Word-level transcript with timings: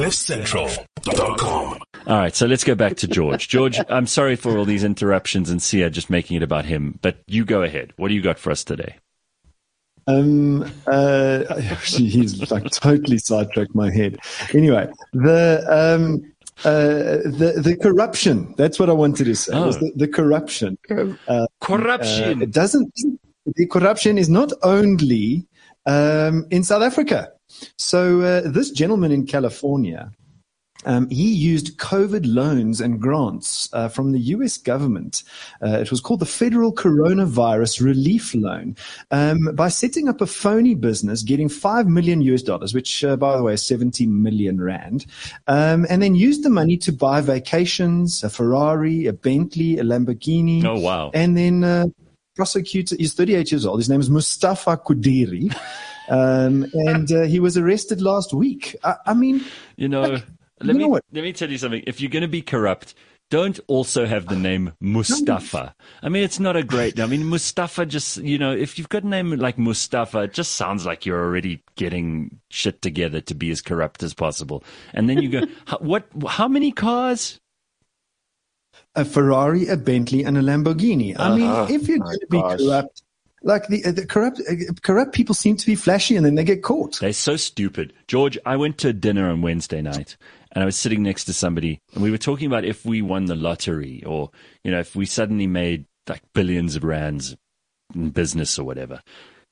CliffCentral.com. 0.00 1.78
All 2.06 2.18
right, 2.18 2.34
so 2.34 2.46
let's 2.46 2.64
go 2.64 2.74
back 2.74 2.96
to 2.96 3.06
George. 3.06 3.48
George, 3.48 3.78
I'm 3.90 4.06
sorry 4.06 4.34
for 4.36 4.56
all 4.56 4.64
these 4.64 4.82
interruptions 4.84 5.50
and 5.50 5.62
Sia 5.62 5.90
just 5.90 6.08
making 6.08 6.38
it 6.38 6.42
about 6.42 6.64
him, 6.64 6.98
but 7.02 7.18
you 7.26 7.44
go 7.44 7.62
ahead. 7.62 7.92
What 7.96 8.08
do 8.08 8.14
you 8.14 8.22
got 8.22 8.38
for 8.38 8.50
us 8.50 8.64
today? 8.64 8.96
Um, 10.06 10.62
uh, 10.86 11.44
actually, 11.50 12.08
he's 12.16 12.50
like 12.50 12.64
totally 12.70 13.18
sidetracked 13.18 13.74
my 13.74 13.90
head. 13.90 14.18
Anyway, 14.54 14.88
the 15.12 15.62
um, 15.68 16.32
uh, 16.64 17.18
the 17.28 17.60
the 17.62 17.76
corruption. 17.76 18.54
That's 18.56 18.78
what 18.80 18.88
I 18.88 18.94
wanted 18.94 19.24
to 19.24 19.34
say. 19.34 19.52
was 19.60 19.76
Oh. 19.76 19.80
the, 19.80 19.92
the 19.96 20.08
corruption. 20.08 20.78
Uh, 21.28 21.46
Corruption. 21.60 22.38
uh, 22.40 22.42
it 22.44 22.50
doesn't. 22.52 22.90
The 23.54 23.66
corruption 23.66 24.16
is 24.16 24.30
not 24.30 24.50
only 24.62 25.46
um, 25.84 26.46
in 26.50 26.64
South 26.64 26.82
Africa. 26.82 27.32
So 27.76 28.20
uh, 28.20 28.42
this 28.44 28.70
gentleman 28.70 29.12
in 29.12 29.26
California, 29.26 30.12
um, 30.84 31.08
he 31.10 31.32
used 31.32 31.78
COVID 31.78 32.22
loans 32.24 32.80
and 32.80 33.00
grants 33.00 33.68
uh, 33.72 33.88
from 33.88 34.12
the 34.12 34.18
U.S. 34.18 34.56
government. 34.56 35.22
Uh, 35.62 35.78
it 35.78 35.90
was 35.90 36.00
called 36.00 36.20
the 36.20 36.26
Federal 36.26 36.72
Coronavirus 36.72 37.82
Relief 37.82 38.34
Loan 38.34 38.76
um, 39.10 39.38
by 39.54 39.68
setting 39.68 40.08
up 40.08 40.20
a 40.20 40.26
phony 40.26 40.74
business, 40.74 41.22
getting 41.22 41.48
five 41.48 41.86
million 41.86 42.20
US 42.22 42.42
dollars, 42.42 42.72
which, 42.72 43.04
uh, 43.04 43.16
by 43.16 43.36
the 43.36 43.42
way, 43.42 43.54
is 43.54 43.62
70 43.62 44.06
million 44.06 44.60
rand, 44.60 45.06
um, 45.46 45.86
and 45.90 46.02
then 46.02 46.14
used 46.14 46.44
the 46.44 46.50
money 46.50 46.76
to 46.78 46.92
buy 46.92 47.20
vacations, 47.20 48.24
a 48.24 48.30
Ferrari, 48.30 49.06
a 49.06 49.12
Bentley, 49.12 49.78
a 49.78 49.82
Lamborghini. 49.82 50.64
Oh, 50.64 50.80
wow. 50.80 51.10
And 51.12 51.36
then 51.36 51.62
uh, 51.62 51.86
prosecutor, 52.36 52.96
he's 52.96 53.12
38 53.12 53.52
years 53.52 53.66
old. 53.66 53.80
His 53.80 53.90
name 53.90 54.00
is 54.00 54.08
Mustafa 54.08 54.78
Qadiri. 54.78 55.54
Um, 56.10 56.66
and 56.74 57.10
uh, 57.12 57.22
he 57.22 57.38
was 57.40 57.56
arrested 57.56 58.02
last 58.02 58.34
week. 58.34 58.76
I, 58.84 58.96
I 59.06 59.14
mean, 59.14 59.44
You 59.76 59.88
know, 59.88 60.02
let 60.02 60.22
you 60.60 60.72
me 60.74 60.78
know 60.80 60.88
what? 60.88 61.04
let 61.12 61.22
me 61.24 61.32
tell 61.32 61.50
you 61.50 61.56
something. 61.58 61.82
If 61.86 62.00
you're 62.00 62.10
going 62.10 62.22
to 62.22 62.28
be 62.28 62.42
corrupt, 62.42 62.94
don't 63.30 63.60
also 63.68 64.06
have 64.06 64.26
the 64.26 64.34
name 64.34 64.72
Mustafa. 64.80 65.72
I 66.02 66.08
mean, 66.08 66.24
it's 66.24 66.40
not 66.40 66.56
a 66.56 66.64
great. 66.64 66.96
name. 66.96 67.04
I 67.06 67.08
mean, 67.08 67.26
Mustafa 67.28 67.86
just 67.86 68.16
you 68.18 68.38
know, 68.38 68.50
if 68.52 68.76
you've 68.76 68.88
got 68.88 69.04
a 69.04 69.08
name 69.08 69.30
like 69.38 69.56
Mustafa, 69.56 70.22
it 70.22 70.34
just 70.34 70.56
sounds 70.56 70.84
like 70.84 71.06
you're 71.06 71.22
already 71.24 71.62
getting 71.76 72.40
shit 72.50 72.82
together 72.82 73.20
to 73.20 73.34
be 73.34 73.50
as 73.52 73.62
corrupt 73.62 74.02
as 74.02 74.12
possible. 74.14 74.64
And 74.92 75.08
then 75.08 75.22
you 75.22 75.28
go, 75.28 75.42
what? 75.80 76.06
How 76.26 76.48
many 76.48 76.72
cars? 76.72 77.38
a 78.96 79.04
Ferrari, 79.04 79.68
a 79.68 79.76
Bentley, 79.76 80.24
and 80.24 80.36
a 80.36 80.40
Lamborghini. 80.42 81.14
I 81.18 81.36
mean, 81.36 81.46
Uh-huh. 81.46 81.66
if 81.72 81.86
you're 81.86 81.98
My 81.98 82.06
going 82.06 82.18
to 82.20 82.26
be 82.28 82.40
gosh. 82.40 82.58
corrupt, 82.58 83.02
like 83.42 83.66
the, 83.68 83.84
uh, 83.84 83.92
the 83.92 84.06
corrupt, 84.06 84.40
uh, 84.48 84.72
corrupt 84.82 85.12
people 85.12 85.34
seem 85.34 85.56
to 85.56 85.66
be 85.66 85.74
flashy 85.74 86.16
and 86.16 86.26
then 86.26 86.34
they 86.34 86.44
get 86.44 86.62
caught. 86.62 87.00
They're 87.00 87.12
so 87.12 87.36
stupid. 87.36 87.92
George, 88.06 88.38
I 88.44 88.56
went 88.56 88.78
to 88.78 88.92
dinner 88.92 89.30
on 89.30 89.42
Wednesday 89.42 89.82
night 89.82 90.16
and 90.52 90.62
I 90.62 90.66
was 90.66 90.76
sitting 90.76 91.02
next 91.02 91.24
to 91.24 91.32
somebody 91.32 91.80
and 91.94 92.02
we 92.02 92.10
were 92.10 92.18
talking 92.18 92.46
about 92.46 92.64
if 92.64 92.84
we 92.84 93.02
won 93.02 93.26
the 93.26 93.34
lottery 93.34 94.02
or, 94.04 94.30
you 94.64 94.70
know, 94.70 94.80
if 94.80 94.94
we 94.94 95.06
suddenly 95.06 95.46
made 95.46 95.86
like 96.08 96.22
billions 96.34 96.76
of 96.76 96.84
rands 96.84 97.36
in 97.94 98.10
business 98.10 98.58
or 98.58 98.64
whatever. 98.64 99.02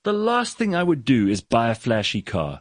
The 0.05 0.13
last 0.13 0.57
thing 0.57 0.75
I 0.75 0.83
would 0.83 1.05
do 1.05 1.29
is 1.29 1.41
buy 1.41 1.71
a 1.71 1.75
flashy 1.75 2.23
car. 2.23 2.61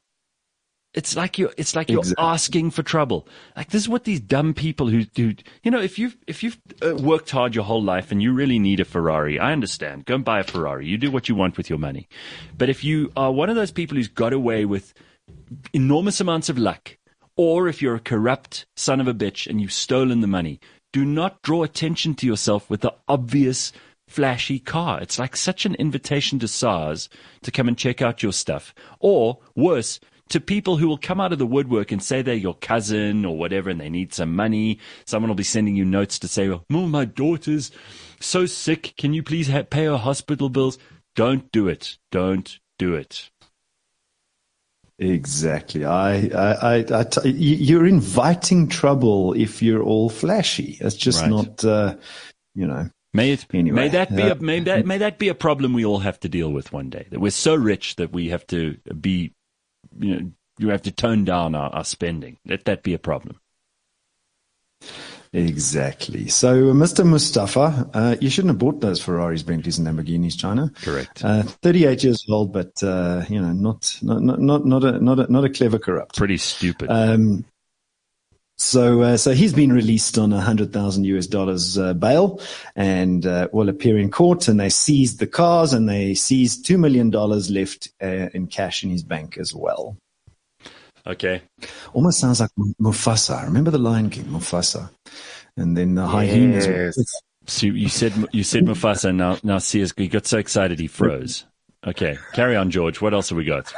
It's 0.97 1.15
like 1.15 1.37
you're, 1.37 1.53
it's 1.57 1.75
like 1.75 1.89
you're 1.89 1.99
Exactly. 1.99 2.25
asking 2.25 2.71
for 2.71 2.81
trouble. 2.81 3.27
Like 3.55 3.69
this 3.69 3.83
is 3.83 3.89
what 3.89 4.03
these 4.03 4.19
dumb 4.19 4.53
people 4.55 4.87
who, 4.87 5.03
who 5.15 5.33
you 5.63 5.69
know, 5.69 5.79
if 5.79 5.99
you've, 5.99 6.17
if 6.25 6.41
you've 6.41 6.57
uh, 6.81 6.95
worked 6.95 7.29
hard 7.29 7.53
your 7.53 7.65
whole 7.65 7.83
life 7.83 8.11
and 8.11 8.21
you 8.21 8.33
really 8.33 8.57
need 8.57 8.79
a 8.79 8.85
Ferrari, 8.85 9.39
I 9.39 9.51
understand. 9.51 10.05
Go 10.05 10.15
and 10.15 10.25
buy 10.25 10.39
a 10.39 10.43
Ferrari. 10.43 10.87
You 10.87 10.97
do 10.97 11.11
what 11.11 11.29
you 11.29 11.35
want 11.35 11.55
with 11.55 11.69
your 11.69 11.77
money. 11.77 12.09
But 12.57 12.69
if 12.69 12.83
you 12.83 13.11
are 13.15 13.31
one 13.31 13.49
of 13.49 13.55
those 13.55 13.71
people 13.71 13.95
who's 13.95 14.07
got 14.07 14.33
away 14.33 14.65
with 14.65 14.93
enormous 15.71 16.19
amounts 16.19 16.49
of 16.49 16.57
luck, 16.57 16.97
or 17.35 17.67
if 17.67 17.81
you're 17.81 17.95
a 17.95 17.99
corrupt 17.99 18.65
son 18.75 18.99
of 18.99 19.07
a 19.07 19.13
bitch 19.13 19.45
and 19.47 19.61
you've 19.61 19.71
stolen 19.71 20.21
the 20.21 20.27
money, 20.27 20.59
do 20.91 21.05
not 21.05 21.43
draw 21.43 21.61
attention 21.63 22.15
to 22.15 22.25
yourself 22.25 22.69
with 22.69 22.81
the 22.81 22.93
obvious 23.07 23.71
flashy 24.07 24.57
car. 24.57 24.99
It's 25.01 25.19
like 25.19 25.35
such 25.35 25.65
an 25.65 25.75
invitation 25.75 26.39
to 26.39 26.47
SARS 26.47 27.09
to 27.43 27.51
come 27.51 27.67
and 27.67 27.77
check 27.77 28.01
out 28.01 28.23
your 28.23 28.33
stuff. 28.33 28.73
Or 28.99 29.39
worse, 29.55 29.99
to 30.29 30.39
people 30.39 30.77
who 30.77 30.87
will 30.87 30.97
come 30.97 31.19
out 31.19 31.33
of 31.33 31.39
the 31.39 31.45
woodwork 31.45 31.91
and 31.91 32.01
say 32.01 32.21
they're 32.21 32.35
your 32.35 32.55
cousin 32.55 33.25
or 33.25 33.37
whatever 33.37 33.69
and 33.69 33.79
they 33.79 33.89
need 33.89 34.13
some 34.13 34.35
money. 34.35 34.79
Someone 35.05 35.29
will 35.29 35.35
be 35.35 35.43
sending 35.43 35.75
you 35.75 35.85
notes 35.85 36.19
to 36.19 36.27
say, 36.27 36.49
oh, 36.49 36.63
my 36.69 37.05
daughter's 37.05 37.71
so 38.19 38.45
sick. 38.45 38.93
Can 38.97 39.13
you 39.13 39.23
please 39.23 39.47
ha- 39.49 39.63
pay 39.63 39.85
her 39.85 39.97
hospital 39.97 40.49
bills? 40.49 40.77
Don't 41.15 41.51
do 41.51 41.67
it. 41.67 41.97
Don't 42.11 42.59
do 42.77 42.93
it. 42.93 43.29
Exactly. 44.99 45.85
I, 45.85 46.27
I, 46.27 46.77
I, 46.79 46.85
I 46.91 47.03
t- 47.03 47.29
you- 47.29 47.55
you're 47.57 47.85
inviting 47.85 48.67
trouble 48.67 49.33
if 49.33 49.61
you're 49.61 49.83
all 49.83 50.09
flashy. 50.09 50.77
It's 50.81 50.95
just 50.95 51.21
Right. 51.21 51.29
not, 51.29 51.63
uh, 51.63 51.95
you 52.55 52.65
know. 52.67 52.89
May 53.13 53.31
it 53.31 53.45
Anyway, 53.53 53.75
may 53.75 53.87
that 53.89 54.15
be 54.15 54.23
uh, 54.23 54.33
a 54.33 54.35
may 54.35 54.59
that 54.59 54.85
may 54.85 54.97
that 54.99 55.17
be 55.17 55.29
a 55.29 55.33
problem 55.33 55.73
we 55.73 55.85
all 55.85 55.99
have 55.99 56.19
to 56.19 56.29
deal 56.29 56.51
with 56.51 56.71
one 56.73 56.89
day. 56.89 57.07
That 57.09 57.19
we're 57.19 57.31
so 57.31 57.55
rich 57.55 57.95
that 57.95 58.11
we 58.11 58.29
have 58.29 58.45
to 58.47 58.77
be, 58.99 59.33
you 59.99 60.15
know, 60.15 60.31
you 60.57 60.69
have 60.69 60.81
to 60.83 60.91
tone 60.91 61.23
down 61.25 61.55
our, 61.55 61.69
our 61.69 61.83
spending. 61.83 62.37
Let 62.45 62.65
that 62.65 62.83
be 62.83 62.93
a 62.93 62.99
problem. 62.99 63.39
Exactly. 65.33 66.27
So, 66.29 66.69
uh, 66.69 66.73
Mr. 66.73 67.05
Mustafa, 67.05 67.89
uh, 67.93 68.15
you 68.21 68.29
shouldn't 68.29 68.51
have 68.51 68.59
bought 68.59 68.81
those 68.81 69.01
Ferraris, 69.01 69.43
Bentleys, 69.43 69.77
and 69.77 69.87
Lamborghinis, 69.87 70.37
China. 70.37 70.71
Correct. 70.81 71.23
Uh, 71.23 71.43
38 71.43 72.03
years 72.03 72.25
old, 72.29 72.53
but 72.53 72.81
uh, 72.81 73.23
you 73.29 73.41
know, 73.41 73.51
not 73.51 73.97
not 74.01 74.21
not 74.21 74.39
not 74.39 74.65
not 74.65 74.83
a 74.83 74.99
not 74.99 75.19
a, 75.19 75.31
not 75.31 75.43
a 75.43 75.49
clever 75.49 75.79
corrupt. 75.79 76.15
Pretty 76.15 76.37
stupid. 76.37 76.89
Um, 76.89 77.45
so, 78.57 79.01
uh, 79.01 79.17
so 79.17 79.33
he's 79.33 79.53
been 79.53 79.71
released 79.71 80.17
on 80.17 80.33
a 80.33 80.41
hundred 80.41 80.73
thousand 80.73 81.03
US 81.05 81.27
dollars 81.27 81.77
uh, 81.77 81.93
bail, 81.93 82.41
and 82.75 83.25
uh, 83.25 83.47
will 83.51 83.69
appear 83.69 83.99
in 83.99 84.09
court. 84.09 84.47
And 84.47 84.59
they 84.59 84.69
seized 84.69 85.19
the 85.19 85.27
cars, 85.27 85.73
and 85.73 85.87
they 85.87 86.15
seized 86.15 86.65
two 86.65 86.77
million 86.77 87.11
dollars 87.11 87.51
left 87.51 87.89
uh, 88.01 88.29
in 88.33 88.47
cash 88.47 88.83
in 88.83 88.89
his 88.89 89.03
bank 89.03 89.37
as 89.37 89.53
well. 89.53 89.95
okay. 91.05 91.41
Almost 91.93 92.19
sounds 92.19 92.39
like 92.39 92.49
Mufasa. 92.81 93.43
Remember 93.43 93.69
the 93.69 93.77
Lion 93.77 94.09
King, 94.09 94.25
Mufasa, 94.25 94.89
and 95.55 95.77
then 95.77 95.93
the 95.93 96.07
hyenas. 96.07 96.65
Yes. 96.65 96.97
So 97.45 97.67
you 97.67 97.89
said 97.89 98.13
you 98.31 98.43
said 98.43 98.63
Mufasa. 98.65 99.15
Now 99.15 99.37
now 99.43 99.59
see 99.59 99.85
he 99.95 100.07
got 100.07 100.25
so 100.25 100.39
excited 100.39 100.79
he 100.79 100.87
froze. 100.87 101.45
Okay, 101.85 102.17
carry 102.33 102.55
on, 102.55 102.71
George. 102.71 103.01
What 103.01 103.13
else 103.13 103.29
have 103.29 103.37
we 103.37 103.45
got? 103.45 103.71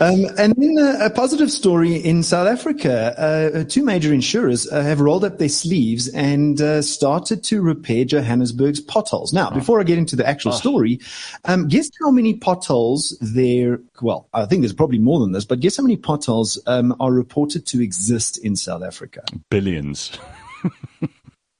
Um, 0.00 0.26
and 0.38 0.54
then 0.56 0.76
a, 0.78 1.06
a 1.06 1.10
positive 1.10 1.50
story 1.50 1.96
in 1.96 2.22
South 2.22 2.46
Africa. 2.46 3.14
Uh, 3.18 3.64
two 3.64 3.84
major 3.84 4.12
insurers 4.12 4.70
uh, 4.70 4.82
have 4.82 5.00
rolled 5.00 5.24
up 5.24 5.38
their 5.38 5.48
sleeves 5.48 6.08
and 6.08 6.60
uh, 6.60 6.82
started 6.82 7.44
to 7.44 7.60
repair 7.62 8.04
Johannesburg's 8.04 8.80
potholes. 8.80 9.32
Now, 9.32 9.50
before 9.50 9.80
I 9.80 9.84
get 9.84 9.98
into 9.98 10.16
the 10.16 10.26
actual 10.26 10.52
story, 10.52 11.00
um, 11.44 11.68
guess 11.68 11.90
how 12.02 12.10
many 12.10 12.34
potholes 12.34 13.16
there? 13.20 13.80
Well, 14.02 14.28
I 14.32 14.46
think 14.46 14.62
there's 14.62 14.72
probably 14.72 14.98
more 14.98 15.20
than 15.20 15.32
this, 15.32 15.44
but 15.44 15.60
guess 15.60 15.76
how 15.76 15.82
many 15.82 15.96
potholes 15.96 16.58
um, 16.66 16.94
are 17.00 17.12
reported 17.12 17.66
to 17.68 17.82
exist 17.82 18.38
in 18.38 18.56
South 18.56 18.82
Africa? 18.82 19.22
Billions. 19.50 20.18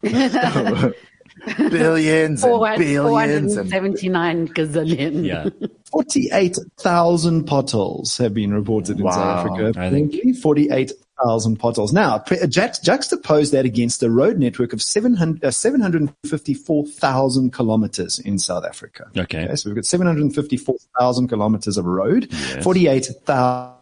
billions 1.56 2.42
and 2.42 2.52
Four- 2.52 2.76
billions 2.76 3.56
and 3.56 3.70
479 3.70 4.48
gazillion. 4.48 5.24
Yeah. 5.24 5.48
48,000 5.90 7.44
potholes 7.44 8.16
have 8.18 8.34
been 8.34 8.52
reported 8.52 8.98
in 8.98 9.04
Wow. 9.04 9.10
South 9.12 9.46
Africa. 9.50 9.80
I 9.80 9.90
think- 9.90 10.36
48,000 10.36 11.56
potholes. 11.56 11.92
Now, 11.92 12.18
pre- 12.18 12.38
juxtapose 12.38 13.50
that 13.52 13.64
against 13.64 14.02
a 14.02 14.10
road 14.10 14.38
network 14.38 14.72
of 14.72 14.82
700, 14.82 15.44
uh, 15.44 15.50
754,000 15.50 17.52
kilometers 17.52 18.18
in 18.18 18.38
South 18.38 18.64
Africa. 18.64 19.06
Okay. 19.16 19.44
Okay, 19.44 19.54
so 19.56 19.68
we've 19.68 19.76
got 19.76 19.84
754,000 19.84 21.28
kilometers 21.28 21.76
of 21.76 21.84
road, 21.86 22.28
Yes. 22.30 22.64
48,000 22.64 23.74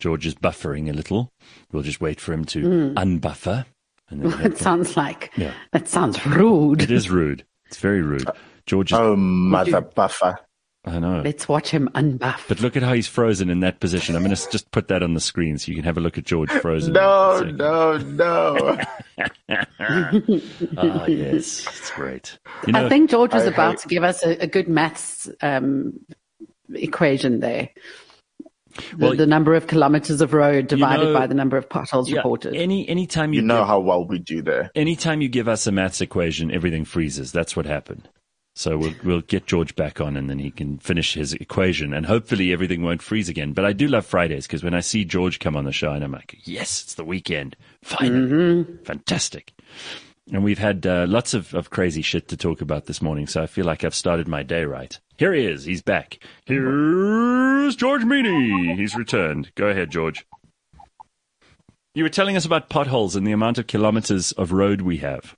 George 0.00 0.26
is 0.26 0.34
buffering 0.34 0.90
a 0.90 0.92
little. 0.92 1.30
We'll 1.72 1.82
just 1.82 2.00
wait 2.00 2.20
for 2.20 2.32
him 2.32 2.44
to 2.46 2.92
unbuffer. 2.96 3.64
And 4.10 4.22
then 4.22 4.40
It 4.52 4.58
sounds 4.58 4.96
like 4.96 5.30
Yeah. 5.36 5.52
that 5.72 5.88
sounds 5.88 6.24
rude. 6.26 6.82
it 6.82 6.90
is 6.90 7.10
rude. 7.10 7.44
It's 7.66 7.78
very 7.78 8.02
rude. 8.02 8.28
George 8.66 8.92
is, 8.92 8.98
oh 8.98 9.16
mother 9.16 9.80
buffer. 9.80 10.38
I 10.86 10.98
know. 10.98 11.22
Let's 11.24 11.48
watch 11.48 11.70
him 11.70 11.88
unbuff. 11.94 12.46
But 12.46 12.60
look 12.60 12.76
at 12.76 12.82
how 12.82 12.92
he's 12.92 13.06
frozen 13.08 13.48
in 13.48 13.60
that 13.60 13.80
position. 13.80 14.16
I'm 14.16 14.22
going 14.22 14.34
to 14.36 14.50
just 14.50 14.70
put 14.70 14.88
that 14.88 15.02
on 15.02 15.14
the 15.14 15.20
screen 15.20 15.56
so 15.58 15.70
you 15.70 15.76
can 15.76 15.84
have 15.84 15.96
a 15.96 16.00
look 16.00 16.18
at 16.18 16.24
George 16.24 16.50
frozen. 16.50 16.92
No, 16.92 17.40
no, 17.40 17.96
no. 17.96 18.78
second. 19.78 20.42
Ah, 20.76 21.06
yes. 21.06 21.66
It's 21.66 21.90
great. 21.92 22.38
You 22.66 22.74
know, 22.74 22.86
I 22.86 22.88
think 22.88 23.10
George 23.10 23.32
was 23.32 23.44
I 23.44 23.46
about 23.46 23.72
hate- 23.72 23.78
to 23.80 23.88
give 23.88 24.04
us 24.04 24.22
a, 24.24 24.42
a 24.42 24.46
good 24.46 24.68
maths 24.68 25.28
um, 25.40 25.98
equation 26.74 27.40
there. 27.40 27.70
The, 28.76 29.06
Well, 29.06 29.14
the 29.16 29.26
number 29.26 29.54
of 29.54 29.68
kilometers 29.68 30.20
of 30.20 30.34
road 30.34 30.66
divided 30.66 31.04
know- 31.06 31.14
by 31.14 31.26
the 31.28 31.34
number 31.34 31.56
of 31.56 31.68
potholes 31.68 32.10
yeah, 32.10 32.16
reported. 32.18 32.56
any 32.56 32.88
anytime 32.88 33.32
you, 33.32 33.40
You 33.40 33.46
know 33.46 33.60
give, 33.60 33.66
how 33.68 33.80
well 33.80 34.04
we 34.04 34.18
do 34.18 34.42
there. 34.42 34.70
anytime 34.74 35.20
you 35.22 35.28
give 35.28 35.46
us 35.48 35.66
a 35.68 35.72
maths 35.72 36.00
equation, 36.00 36.50
everything 36.50 36.84
freezes. 36.84 37.30
That's 37.30 37.54
what 37.56 37.66
happened. 37.66 38.08
So 38.56 38.78
we'll 38.78 38.94
we'll 39.02 39.20
get 39.20 39.46
George 39.46 39.74
back 39.74 40.00
on, 40.00 40.16
and 40.16 40.30
then 40.30 40.38
he 40.38 40.50
can 40.52 40.78
finish 40.78 41.14
his 41.14 41.32
equation, 41.32 41.92
and 41.92 42.06
hopefully 42.06 42.52
everything 42.52 42.82
won't 42.82 43.02
freeze 43.02 43.28
again. 43.28 43.52
But 43.52 43.64
I 43.64 43.72
do 43.72 43.88
love 43.88 44.06
Fridays 44.06 44.46
because 44.46 44.62
when 44.62 44.74
I 44.74 44.80
see 44.80 45.04
George 45.04 45.40
come 45.40 45.56
on 45.56 45.64
the 45.64 45.72
show, 45.72 45.90
and 45.92 46.04
I'm 46.04 46.12
like, 46.12 46.36
yes, 46.44 46.82
it's 46.82 46.94
the 46.94 47.04
weekend, 47.04 47.56
finally, 47.82 48.64
fantastic. 48.84 49.52
And 50.32 50.44
we've 50.44 50.58
had 50.58 50.86
uh, 50.86 51.06
lots 51.08 51.34
of, 51.34 51.52
of 51.52 51.70
crazy 51.70 52.00
shit 52.00 52.28
to 52.28 52.36
talk 52.36 52.60
about 52.60 52.86
this 52.86 53.02
morning, 53.02 53.26
so 53.26 53.42
I 53.42 53.46
feel 53.46 53.66
like 53.66 53.84
I've 53.84 53.94
started 53.94 54.28
my 54.28 54.42
day 54.42 54.64
right. 54.64 54.98
Here 55.18 55.34
he 55.34 55.46
is. 55.46 55.64
He's 55.64 55.82
back. 55.82 56.18
Here's 56.46 57.76
George 57.76 58.02
Mienie. 58.02 58.76
He's 58.76 58.94
returned. 58.94 59.52
Go 59.54 59.66
ahead, 59.66 59.90
George. 59.90 60.26
You 61.94 62.04
were 62.04 62.08
telling 62.08 62.36
us 62.36 62.46
about 62.46 62.68
potholes 62.68 63.16
and 63.16 63.26
the 63.26 63.32
amount 63.32 63.58
of 63.58 63.66
kilometers 63.66 64.32
of 64.32 64.52
road 64.52 64.80
we 64.80 64.98
have. 64.98 65.36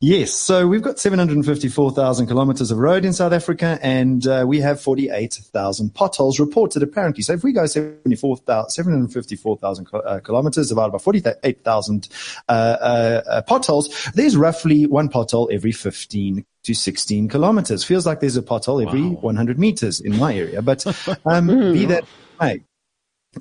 Yes, 0.00 0.32
so 0.32 0.68
we've 0.68 0.82
got 0.82 0.98
754,000 0.98 2.26
kilometers 2.26 2.70
of 2.70 2.76
road 2.76 3.06
in 3.06 3.14
South 3.14 3.32
Africa, 3.32 3.78
and 3.80 4.26
uh, 4.26 4.44
we 4.46 4.60
have 4.60 4.78
48,000 4.78 5.94
potholes 5.94 6.38
reported 6.38 6.82
apparently. 6.82 7.22
So 7.22 7.32
if 7.32 7.42
we 7.42 7.52
go 7.52 7.64
754,000 7.64 9.88
uh, 9.94 10.20
kilometers 10.20 10.68
divided 10.68 10.92
by 10.92 10.98
48,000 10.98 12.08
uh, 12.46 12.52
uh, 12.52 13.22
uh, 13.26 13.40
potholes, 13.42 14.10
there's 14.12 14.36
roughly 14.36 14.84
one 14.84 15.08
pothole 15.08 15.50
every 15.50 15.72
15 15.72 16.44
to 16.64 16.74
16 16.74 17.28
kilometers. 17.28 17.82
Feels 17.82 18.04
like 18.04 18.20
there's 18.20 18.36
a 18.36 18.42
pothole 18.42 18.86
every 18.86 19.00
Wow. 19.00 19.20
100 19.20 19.58
meters 19.58 20.00
in 20.00 20.18
my 20.18 20.34
area, 20.34 20.60
but 20.60 20.84
um, 21.24 21.46
be 21.46 21.84
that 21.86 22.04
may. 22.38 22.60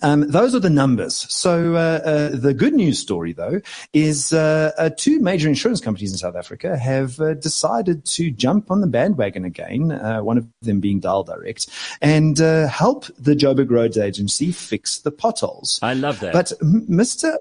Um, 0.02 0.30
those 0.30 0.54
are 0.56 0.60
the 0.60 0.70
numbers. 0.70 1.26
So 1.30 1.76
uh, 1.76 2.02
uh, 2.06 2.30
the 2.34 2.54
good 2.54 2.74
news 2.74 3.00
story, 3.00 3.34
though, 3.34 3.62
is 3.94 4.34
uh, 4.34 4.72
uh, 4.78 4.90
two 4.96 5.20
major 5.20 5.48
insurance 5.48 5.82
companies 5.82 6.12
in 6.12 6.18
South 6.18 6.36
Africa 6.36 6.78
have 6.78 7.20
uh, 7.20 7.34
decided 7.36 8.06
to 8.06 8.32
jump 8.32 8.72
on 8.72 8.82
the 8.82 8.88
bandwagon 8.88 9.46
again. 9.46 9.92
Uh, 9.92 10.22
one 10.22 10.38
of 10.38 10.48
them 10.62 10.80
being 10.80 11.00
Dial 11.00 11.24
Direct, 11.24 11.68
and 12.02 12.40
uh, 12.42 12.68
help 12.68 13.06
the 13.18 13.36
Joburg 13.36 13.70
Roads 13.70 13.98
Agency 13.98 14.52
fix 14.52 15.00
the 15.00 15.12
potholes. 15.12 15.80
I 15.82 15.94
love 15.94 16.20
that. 16.20 16.34
But 16.34 16.54
Mr. 16.62 17.38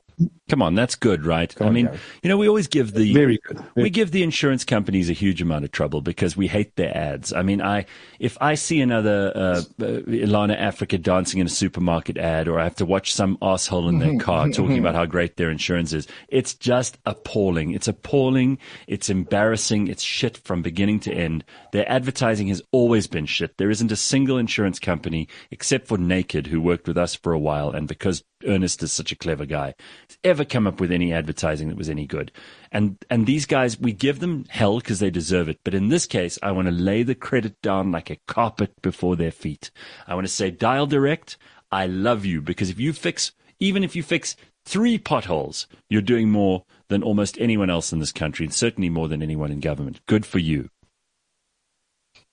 Come 0.50 0.60
on, 0.60 0.74
that's 0.74 0.94
good, 0.94 1.24
right? 1.24 1.54
I 1.60 1.70
mean, 1.70 1.88
you 2.22 2.28
know, 2.28 2.36
we 2.36 2.48
always 2.48 2.68
give 2.68 2.92
the 2.92 3.14
Very 3.14 3.38
good. 3.38 3.64
we 3.74 3.88
give 3.88 4.10
the 4.10 4.22
insurance 4.22 4.62
companies 4.62 5.08
a 5.08 5.14
huge 5.14 5.40
amount 5.40 5.64
of 5.64 5.72
trouble 5.72 6.02
because 6.02 6.36
we 6.36 6.48
hate 6.48 6.76
their 6.76 6.94
ads. 6.94 7.32
I 7.32 7.42
mean, 7.42 7.62
I 7.62 7.86
if 8.18 8.36
I 8.42 8.54
see 8.54 8.82
another 8.82 9.32
uh, 9.34 9.40
uh, 9.40 9.62
Ilana 10.06 10.56
Africa 10.58 10.98
dancing 10.98 11.40
in 11.40 11.46
a 11.46 11.50
supermarket 11.50 12.18
ad, 12.18 12.46
or 12.46 12.60
I 12.60 12.64
have 12.64 12.76
to 12.76 12.84
watch 12.84 13.14
some 13.14 13.38
asshole 13.40 13.88
in 13.88 14.00
their 14.00 14.18
car 14.18 14.48
talking 14.50 14.78
about 14.78 14.94
how 14.94 15.06
great 15.06 15.36
their 15.36 15.50
insurance 15.50 15.94
is, 15.94 16.06
it's 16.28 16.52
just 16.54 16.98
appalling. 17.06 17.72
It's 17.72 17.88
appalling. 17.88 18.58
It's 18.86 19.08
embarrassing. 19.08 19.88
It's 19.88 20.02
shit 20.02 20.36
from 20.36 20.60
beginning 20.60 21.00
to 21.00 21.12
end. 21.12 21.44
Their 21.72 21.90
advertising 21.90 22.48
has 22.48 22.62
always 22.70 23.06
been 23.06 23.26
shit. 23.26 23.56
There 23.56 23.70
isn't 23.70 23.92
a 23.92 23.96
single 23.96 24.36
insurance 24.36 24.78
company 24.78 25.26
except 25.50 25.88
for 25.88 25.96
Naked, 25.96 26.48
who 26.48 26.60
worked 26.60 26.86
with 26.86 26.98
us 26.98 27.14
for 27.14 27.32
a 27.32 27.38
while, 27.38 27.70
and 27.70 27.88
because 27.88 28.22
Ernest 28.46 28.82
is 28.82 28.92
such 28.92 29.12
a 29.12 29.16
clever 29.16 29.46
guy, 29.46 29.74
ever 30.22 30.44
come 30.44 30.66
up 30.66 30.80
with 30.80 30.92
any 30.92 31.12
advertising 31.12 31.68
that 31.68 31.76
was 31.76 31.88
any 31.88 32.06
good. 32.06 32.32
And 32.72 32.96
and 33.10 33.26
these 33.26 33.46
guys, 33.46 33.78
we 33.78 33.92
give 33.92 34.20
them 34.20 34.44
hell 34.48 34.78
because 34.78 34.98
they 34.98 35.10
deserve 35.10 35.48
it. 35.48 35.60
But 35.64 35.74
in 35.74 35.88
this 35.88 36.06
case, 36.06 36.38
I 36.42 36.52
want 36.52 36.66
to 36.66 36.72
lay 36.72 37.02
the 37.02 37.14
credit 37.14 37.60
down 37.62 37.92
like 37.92 38.10
a 38.10 38.18
carpet 38.26 38.72
before 38.82 39.16
their 39.16 39.32
feet. 39.32 39.70
I 40.06 40.14
want 40.14 40.26
to 40.26 40.32
say, 40.32 40.50
Dial 40.50 40.86
Direct, 40.86 41.36
I 41.70 41.86
love 41.86 42.24
you 42.24 42.40
because 42.40 42.70
if 42.70 42.78
you 42.78 42.92
fix, 42.92 43.32
even 43.60 43.82
if 43.84 43.96
you 43.96 44.02
fix 44.02 44.36
three 44.64 44.98
potholes, 44.98 45.66
you're 45.88 46.02
doing 46.02 46.30
more 46.30 46.64
than 46.88 47.02
almost 47.02 47.38
anyone 47.38 47.70
else 47.70 47.92
in 47.92 47.98
this 47.98 48.12
country, 48.12 48.46
and 48.46 48.54
certainly 48.54 48.88
more 48.88 49.08
than 49.08 49.22
anyone 49.22 49.50
in 49.50 49.60
government. 49.60 50.00
Good 50.06 50.24
for 50.26 50.38
you. 50.38 50.70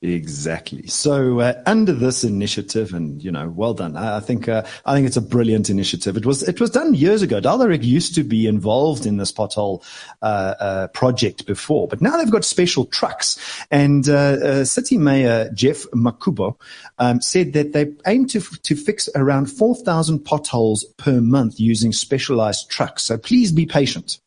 Exactly. 0.04 0.88
So 0.88 1.42
uh, 1.42 1.62
under 1.68 1.94
this 1.94 2.24
initiative, 2.24 2.92
and 2.92 3.24
you 3.24 3.32
know, 3.32 3.50
well 3.50 3.76
done. 3.76 3.96
I, 3.96 4.18
I 4.18 4.20
think 4.20 4.50
uh, 4.50 4.64
I 4.84 4.96
think 4.96 5.06
it's 5.06 5.18
a 5.18 5.22
brilliant 5.22 5.70
initiative. 5.70 6.18
It 6.18 6.26
was 6.26 6.42
it 6.42 6.60
was 6.60 6.72
done 6.72 6.96
years 6.96 7.22
ago. 7.22 7.40
Dial 7.40 7.60
Direct 7.60 7.84
used 7.84 8.16
to 8.16 8.24
be 8.24 8.48
involved 8.48 9.06
in 9.06 9.18
this 9.18 9.32
pothole 9.32 9.84
uh, 10.24 10.56
uh, 10.60 10.88
project 10.88 11.46
before, 11.46 11.88
but 11.88 12.02
now 12.02 12.18
they've 12.18 12.32
got 12.32 12.44
special 12.44 12.86
trucks. 12.86 13.38
And 13.70 14.10
uh, 14.10 14.14
uh, 14.14 14.66
City 14.66 14.98
Mayor 14.98 15.52
Geoff 15.54 15.86
Makhubo 15.92 16.60
um, 16.98 17.22
said 17.22 17.54
that 17.54 17.74
they 17.74 17.94
aim 18.08 18.26
to 18.30 18.40
to 18.40 18.76
fix 18.76 19.08
around 19.14 19.52
four 19.52 19.76
thousand 19.76 20.26
potholes 20.26 20.84
per 20.98 21.22
month 21.22 21.60
using 21.60 21.94
specialized 21.94 22.72
trucks. 22.72 23.04
So 23.04 23.20
please 23.20 23.52
be 23.52 23.68
patient. 23.68 24.18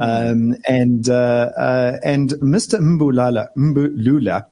Um, 0.00 0.56
and 0.66 1.08
uh, 1.08 1.50
uh, 1.56 1.98
and 2.02 2.30
Mr. 2.42 2.80
Mbulala 2.80 3.46
Mbulula, 3.56 4.44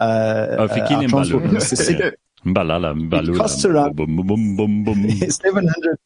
uh, 0.00 0.46
Oh, 0.58 0.64
uh, 0.64 1.06
transport 1.08 1.44
minister 1.44 1.76
said. 1.76 2.14
Mbalala, 2.46 2.94
Mbalula. 2.94 3.36
costs 3.36 3.64
around- 3.64 3.96
Boom, 3.96 4.16
boom, 4.16 4.26
boom, 4.56 4.84
boom, 4.84 4.84
boom. 4.84 5.10
700 5.30 5.98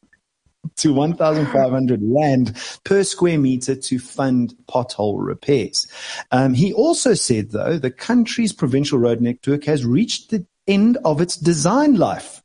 to 0.76 0.92
1,500 0.92 2.00
rand 2.02 2.56
per 2.84 3.04
square 3.04 3.38
meter 3.38 3.74
to 3.76 3.98
fund 3.98 4.54
pothole 4.68 5.24
repairs. 5.24 5.86
Um, 6.32 6.54
he 6.54 6.72
also 6.72 7.14
said, 7.14 7.50
though, 7.50 7.78
the 7.78 7.90
country's 7.90 8.52
provincial 8.52 8.98
road 8.98 9.20
network 9.20 9.64
has 9.64 9.84
reached 9.84 10.30
the 10.30 10.44
end 10.66 10.98
of 11.04 11.20
its 11.20 11.36
design 11.36 11.96
life 11.96 12.42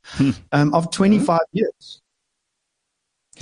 um, 0.52 0.74
of 0.74 0.92
25 0.92 1.40
years. 1.54 2.02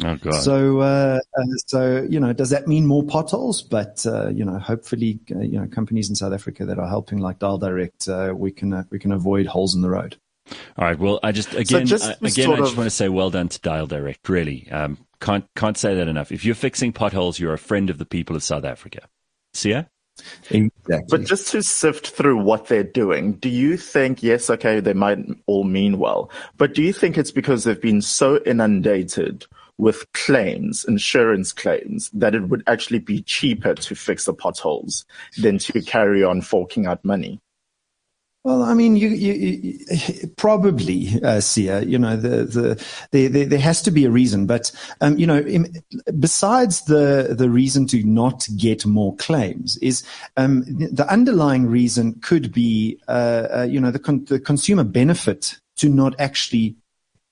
Oh 0.04 0.16
God. 0.16 0.42
So, 0.42 0.80
uh, 0.80 1.20
uh, 1.38 1.44
so 1.68 2.08
you 2.10 2.20
know, 2.20 2.34
does 2.34 2.50
that 2.50 2.68
mean 2.68 2.86
more 2.86 3.04
potholes? 3.04 3.62
But 3.62 4.06
uh, 4.06 4.30
you 4.30 4.44
know, 4.44 4.58
hopefully, 4.58 5.20
uh, 5.36 5.40
you 5.40 5.60
know, 5.60 5.68
companies 5.68 6.10
in 6.10 6.16
South 6.16 6.34
Africa 6.34 6.66
that 6.66 6.80
are 6.80 6.88
helping, 6.88 7.20
like 7.20 7.40
Dial 7.40 7.58
Direct, 7.58 8.08
uh, 8.08 8.34
we 8.36 8.52
can 8.52 8.74
uh, 8.74 8.84
we 8.90 8.98
can 8.98 9.12
avoid 9.12 9.46
holes 9.46 9.76
in 9.76 9.82
the 9.82 9.90
road. 9.90 10.18
All 10.78 10.86
right. 10.86 10.98
Well, 10.98 11.20
I 11.24 11.32
just 11.32 11.54
again, 11.54 11.86
just 11.86 12.06
I, 12.06 12.12
again, 12.22 12.52
I 12.52 12.58
just 12.58 12.72
of- 12.72 12.78
want 12.78 12.88
to 12.88 12.96
say 12.96 13.10
well 13.10 13.30
done 13.30 13.50
to 13.50 13.60
Dial 13.60 13.88
Direct. 13.88 14.28
Really, 14.28 14.68
um, 14.72 14.98
can't 15.22 15.46
can't 15.56 15.78
say 15.78 15.94
that 15.96 16.08
enough. 16.08 16.32
If 16.32 16.44
you're 16.44 16.56
fixing 16.56 16.92
potholes, 16.92 17.40
you're 17.40 17.54
a 17.54 17.60
friend 17.60 17.90
of 17.90 18.00
the 18.00 18.06
people 18.06 18.36
of 18.36 18.44
South 18.44 18.66
Africa. 18.66 19.08
See 19.54 19.72
ya? 19.72 19.84
Exactly. 20.52 21.00
But 21.10 21.26
just 21.26 21.50
to 21.50 21.64
sift 21.64 22.10
through 22.10 22.38
what 22.38 22.68
they're 22.68 22.84
doing, 22.84 23.34
do 23.34 23.50
you 23.50 23.78
think, 23.78 24.22
yes, 24.22 24.50
okay, 24.50 24.80
they 24.80 24.94
might 24.94 25.18
all 25.48 25.64
mean 25.64 25.98
well, 25.98 26.30
but 26.58 26.74
do 26.74 26.84
you 26.84 26.94
think 26.94 27.18
it's 27.18 27.32
because 27.32 27.64
they've 27.64 27.82
been 27.82 28.02
so 28.02 28.40
inundated 28.46 29.46
with 29.78 30.12
claims, 30.14 30.86
insurance 30.86 31.52
claims, 31.52 32.10
that 32.12 32.36
it 32.36 32.50
would 32.50 32.64
actually 32.68 33.00
be 33.00 33.22
cheaper 33.24 33.74
to 33.74 33.96
fix 33.96 34.26
the 34.26 34.34
potholes 34.34 35.06
than 35.38 35.58
to 35.58 35.82
carry 35.82 36.24
on 36.24 36.42
forking 36.42 36.86
out 36.86 37.04
money? 37.04 37.40
Well, 38.44 38.62
I 38.62 38.74
mean, 38.74 38.98
you, 38.98 39.08
you, 39.08 39.78
you 39.90 40.28
probably, 40.36 41.08
uh, 41.24 41.40
Sia, 41.40 41.82
you 41.84 41.98
know, 41.98 42.18
the, 42.18 42.44
the, 42.44 42.86
the, 43.12 43.28
the, 43.28 43.46
there 43.46 43.60
has 43.60 43.82
to 43.84 43.92
be 43.92 44.04
a 44.04 44.10
reason, 44.12 44.48
but, 44.48 44.70
um, 45.00 45.18
you 45.18 45.26
know, 45.26 45.38
in, 45.38 45.82
besides 46.20 46.84
the, 46.84 47.36
the 47.38 47.50
reason 47.50 47.88
to 47.88 48.04
not 48.04 48.46
get 48.58 48.86
more 48.86 49.16
claims 49.16 49.78
is, 49.78 50.04
um, 50.36 50.66
the 50.66 51.06
underlying 51.10 51.68
reason 51.68 52.20
could 52.20 52.52
be, 52.52 53.00
uh, 53.08 53.48
uh 53.60 53.68
you 53.70 53.80
know, 53.80 53.92
the, 53.92 54.00
con- 54.00 54.26
the 54.26 54.42
consumer 54.42 54.84
benefit 54.84 55.58
to 55.78 55.88
not 55.88 56.14
actually 56.20 56.76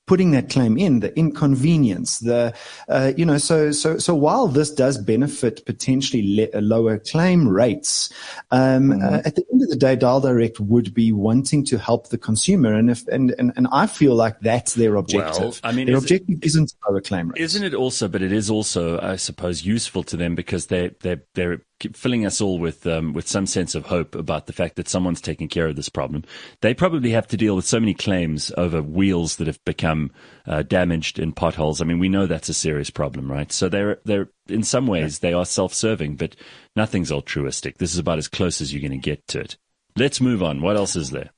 putting 0.08 0.32
that 0.32 0.50
claim 0.50 0.78
in, 0.78 1.00
the 1.00 1.18
inconvenience, 1.18 2.20
the, 2.20 2.54
uh, 2.90 3.14
you 3.16 3.26
know, 3.26 3.38
so, 3.38 3.72
so, 3.72 3.98
so 3.98 4.14
while 4.14 4.48
this 4.48 4.70
does 4.70 4.98
benefit 4.98 5.66
potentially 5.66 6.50
le- 6.54 6.60
lower 6.60 6.98
claim 6.98 7.48
rates, 7.48 8.12
um, 8.52 8.92
uh, 8.92 9.22
at 9.24 9.36
the 9.36 9.46
end 9.52 9.62
of 9.62 9.70
the 9.70 9.76
day, 9.76 9.96
Dial 9.96 10.20
Direct 10.20 10.60
would 10.60 10.94
be 10.94 11.12
wanting 11.12 11.64
to 11.66 11.78
help 11.78 12.10
the 12.10 12.18
consumer. 12.18 12.74
And 12.74 12.90
if, 12.90 13.08
and, 13.08 13.34
and, 13.38 13.54
and 13.56 13.68
I 13.72 13.88
feel 13.88 14.16
like 14.16 14.40
that's 14.42 14.74
their 14.74 14.96
objective. 14.96 15.42
Well, 15.42 15.56
I 15.64 15.72
mean, 15.72 15.88
their 15.88 15.96
is 15.96 16.04
objective 16.04 16.40
isn't 16.44 16.74
lower 16.88 17.02
claim 17.02 17.30
rates. 17.30 17.42
Isn't 17.42 17.64
it 17.64 17.74
also? 17.74 18.08
But 18.08 18.22
it 18.22 18.32
is 18.32 18.50
also, 18.50 19.00
I 19.00 19.16
suppose, 19.16 19.66
useful 19.66 20.04
to 20.04 20.18
them 20.18 20.36
because 20.36 20.68
they 20.68 20.92
they 21.00 21.20
they're 21.36 21.62
filling 21.94 22.26
us 22.26 22.42
all 22.42 22.60
with 22.60 22.86
um, 22.88 23.14
with 23.14 23.28
some 23.28 23.46
sense 23.46 23.76
of 23.76 23.86
hope 23.86 24.16
about 24.16 24.46
the 24.48 24.54
fact 24.54 24.76
that 24.76 24.88
someone's 24.88 25.22
taking 25.22 25.48
care 25.48 25.68
of 25.68 25.76
this 25.76 25.90
problem. 25.90 26.24
They 26.62 26.74
probably 26.74 27.12
have 27.12 27.28
to 27.28 27.38
deal 27.38 27.56
with 27.56 27.66
so 27.66 27.80
many 27.80 27.94
claims 27.94 28.52
over 28.58 28.82
wheels 28.82 29.38
that 29.38 29.48
have 29.48 29.64
become 29.66 30.12
uh, 30.46 30.64
damaged 30.64 31.20
in 31.20 31.32
potholes. 31.32 31.82
I 31.82 31.86
mean, 31.86 32.00
we 32.00 32.10
know 32.10 32.26
that's 32.26 32.50
a 32.50 32.54
serious 32.54 32.90
problem, 32.90 33.32
right? 33.32 33.52
So 33.52 33.70
they're 33.70 34.00
they're 34.06 34.30
in 34.48 34.64
some 34.64 34.88
ways 34.88 35.20
they 35.20 35.34
are 35.34 35.46
self-serving, 35.46 36.16
but 36.16 36.36
nothing's 36.76 37.12
altruistic. 37.12 37.78
This 37.78 37.94
is 37.94 38.00
about 38.00 38.18
as 38.18 38.28
close 38.28 38.62
as 38.62 38.74
you're 38.74 38.88
going 38.88 39.00
to 39.00 39.10
get 39.10 39.28
to 39.28 39.40
it. 39.40 39.58
Let's 39.98 40.22
move 40.22 40.42
on. 40.42 40.62
What 40.62 40.78
else 40.78 40.96
is 40.96 41.12
there? 41.12 41.32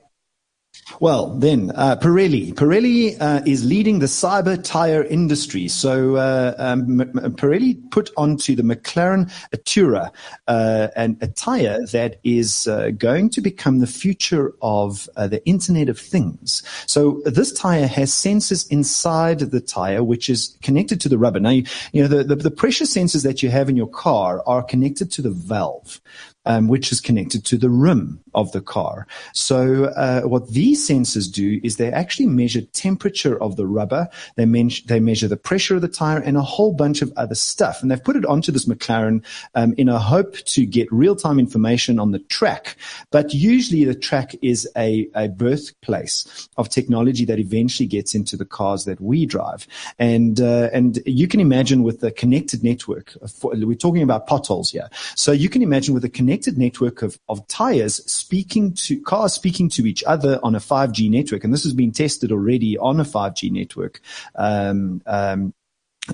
Well, 1.00 1.36
then, 1.38 1.72
uh, 1.75 1.98
Pirelli. 1.98 2.53
Pirelli 2.53 3.18
uh, 3.20 3.42
is 3.46 3.65
leading 3.65 4.00
the 4.00 4.06
cyber 4.06 4.62
tire 4.62 5.03
industry. 5.03 5.68
So 5.68 6.15
uh, 6.15 6.56
um, 6.58 7.00
Pirelli 7.38 7.89
put 7.92 8.12
onto 8.18 8.56
the 8.56 8.63
McLaren 8.63 9.32
Artura 9.56 10.12
uh, 10.48 10.88
an, 10.96 11.18
a 11.22 11.27
tire 11.27 11.86
that 11.92 12.20
is 12.24 12.68
uh, 12.68 12.92
going 12.98 13.30
to 13.32 13.42
become 13.42 13.80
the 13.80 13.88
future 13.88 14.53
of 14.62 15.10
uh, 15.15 15.27
the 15.27 15.46
Internet 15.46 15.89
of 15.89 16.00
Things. 16.00 16.63
So 16.86 17.22
this 17.25 17.51
tire 17.53 17.88
has 17.88 18.12
sensors 18.12 18.70
inside 18.70 19.39
the 19.39 19.62
tire, 19.62 20.03
which 20.03 20.30
is 20.30 20.58
connected 20.62 21.00
to 21.01 21.10
the 21.10 21.18
rubber. 21.18 21.39
Now, 21.39 21.51
you, 21.51 21.65
you 21.92 22.01
know, 22.01 22.08
the, 22.08 22.24
the, 22.24 22.36
the 22.36 22.51
pressure 22.51 22.86
sensors 22.86 23.24
that 23.24 23.42
you 23.42 23.50
have 23.50 23.70
in 23.70 23.75
your 23.75 23.89
car 23.89 24.44
are 24.46 24.63
connected 24.63 25.12
to 25.12 25.22
the 25.22 25.32
valve 25.32 26.01
um, 26.46 26.68
which 26.68 26.92
is 26.92 27.02
connected 27.02 27.46
to 27.46 27.58
the 27.58 27.70
rim 27.70 28.20
of 28.34 28.52
the 28.52 28.62
car. 28.62 29.08
So 29.34 29.86
uh, 29.86 30.22
what 30.22 30.50
these 30.50 30.88
sensors 30.88 31.32
do 31.32 31.60
is 31.64 31.78
they 31.78 31.92
actually 31.92 32.28
measure 32.28 32.62
temperature 32.62 33.42
of 33.42 33.56
the 33.56 33.66
rubber, 33.66 34.10
they, 34.36 34.46
men- 34.46 34.70
they 34.88 35.00
measure 35.00 35.28
the 35.28 35.38
pressure 35.38 35.76
of 35.76 35.82
the 35.82 35.88
tire, 35.88 36.20
and 36.20 36.36
a 36.36 36.42
whole 36.42 36.74
bunch 36.74 37.02
of 37.02 37.14
other 37.16 37.36
stuff. 37.36 37.82
And 37.82 37.90
they've 37.90 38.04
put 38.04 38.16
it 38.16 38.26
onto 38.26 38.52
this 38.52 38.66
McLaren 38.66 39.24
um, 39.56 39.74
in 39.78 39.88
a 39.88 40.00
hope 40.00 40.36
to 40.38 40.66
get 40.66 40.92
real-time 40.92 41.40
information 41.40 42.00
on 42.00 42.12
the 42.12 42.20
track. 42.20 42.76
But 43.12 43.34
usually 43.34 43.86
the 43.86 43.96
track 43.96 44.36
is 44.42 44.68
a, 44.76 45.08
a 45.16 45.30
birthplace 45.30 46.50
of 46.58 46.70
technology 46.70 47.26
that 47.26 47.40
eventually 47.40 47.88
gets 47.88 48.16
into 48.16 48.36
the 48.36 48.46
cars 48.46 48.86
that 48.86 49.00
we 49.00 49.26
drive. 49.26 49.68
And 50.00 50.42
uh, 50.42 50.70
and 50.74 51.00
you 51.06 51.28
can 51.28 51.40
imagine 51.40 51.84
with 51.84 52.00
the 52.00 52.12
connected 52.12 52.64
network, 52.64 53.16
for, 53.30 53.54
we're 53.56 53.76
talking 53.76 54.04
about 54.04 54.28
potholes 54.28 54.72
here. 54.72 54.90
So 55.16 55.32
you 55.32 55.50
can 55.50 55.62
imagine 55.62 55.94
with 55.94 56.04
a 56.04 56.10
connected 56.10 56.33
network 56.58 57.02
of, 57.02 57.20
of 57.30 57.48
tires 57.48 57.96
speaking 58.12 58.74
to 58.74 59.02
cars 59.02 59.34
speaking 59.34 59.70
to 59.70 59.86
each 59.86 60.04
other 60.04 60.40
on 60.44 60.56
a 60.56 60.60
5G 60.60 61.10
network, 61.10 61.44
and 61.44 61.54
this 61.54 61.63
has 61.63 61.74
been 61.74 61.92
tested 61.92 62.32
already 62.32 62.78
on 62.78 63.00
a 63.00 63.04
5G 63.04 63.52
network. 63.52 64.02
Um, 64.36 65.02
um, 65.06 65.54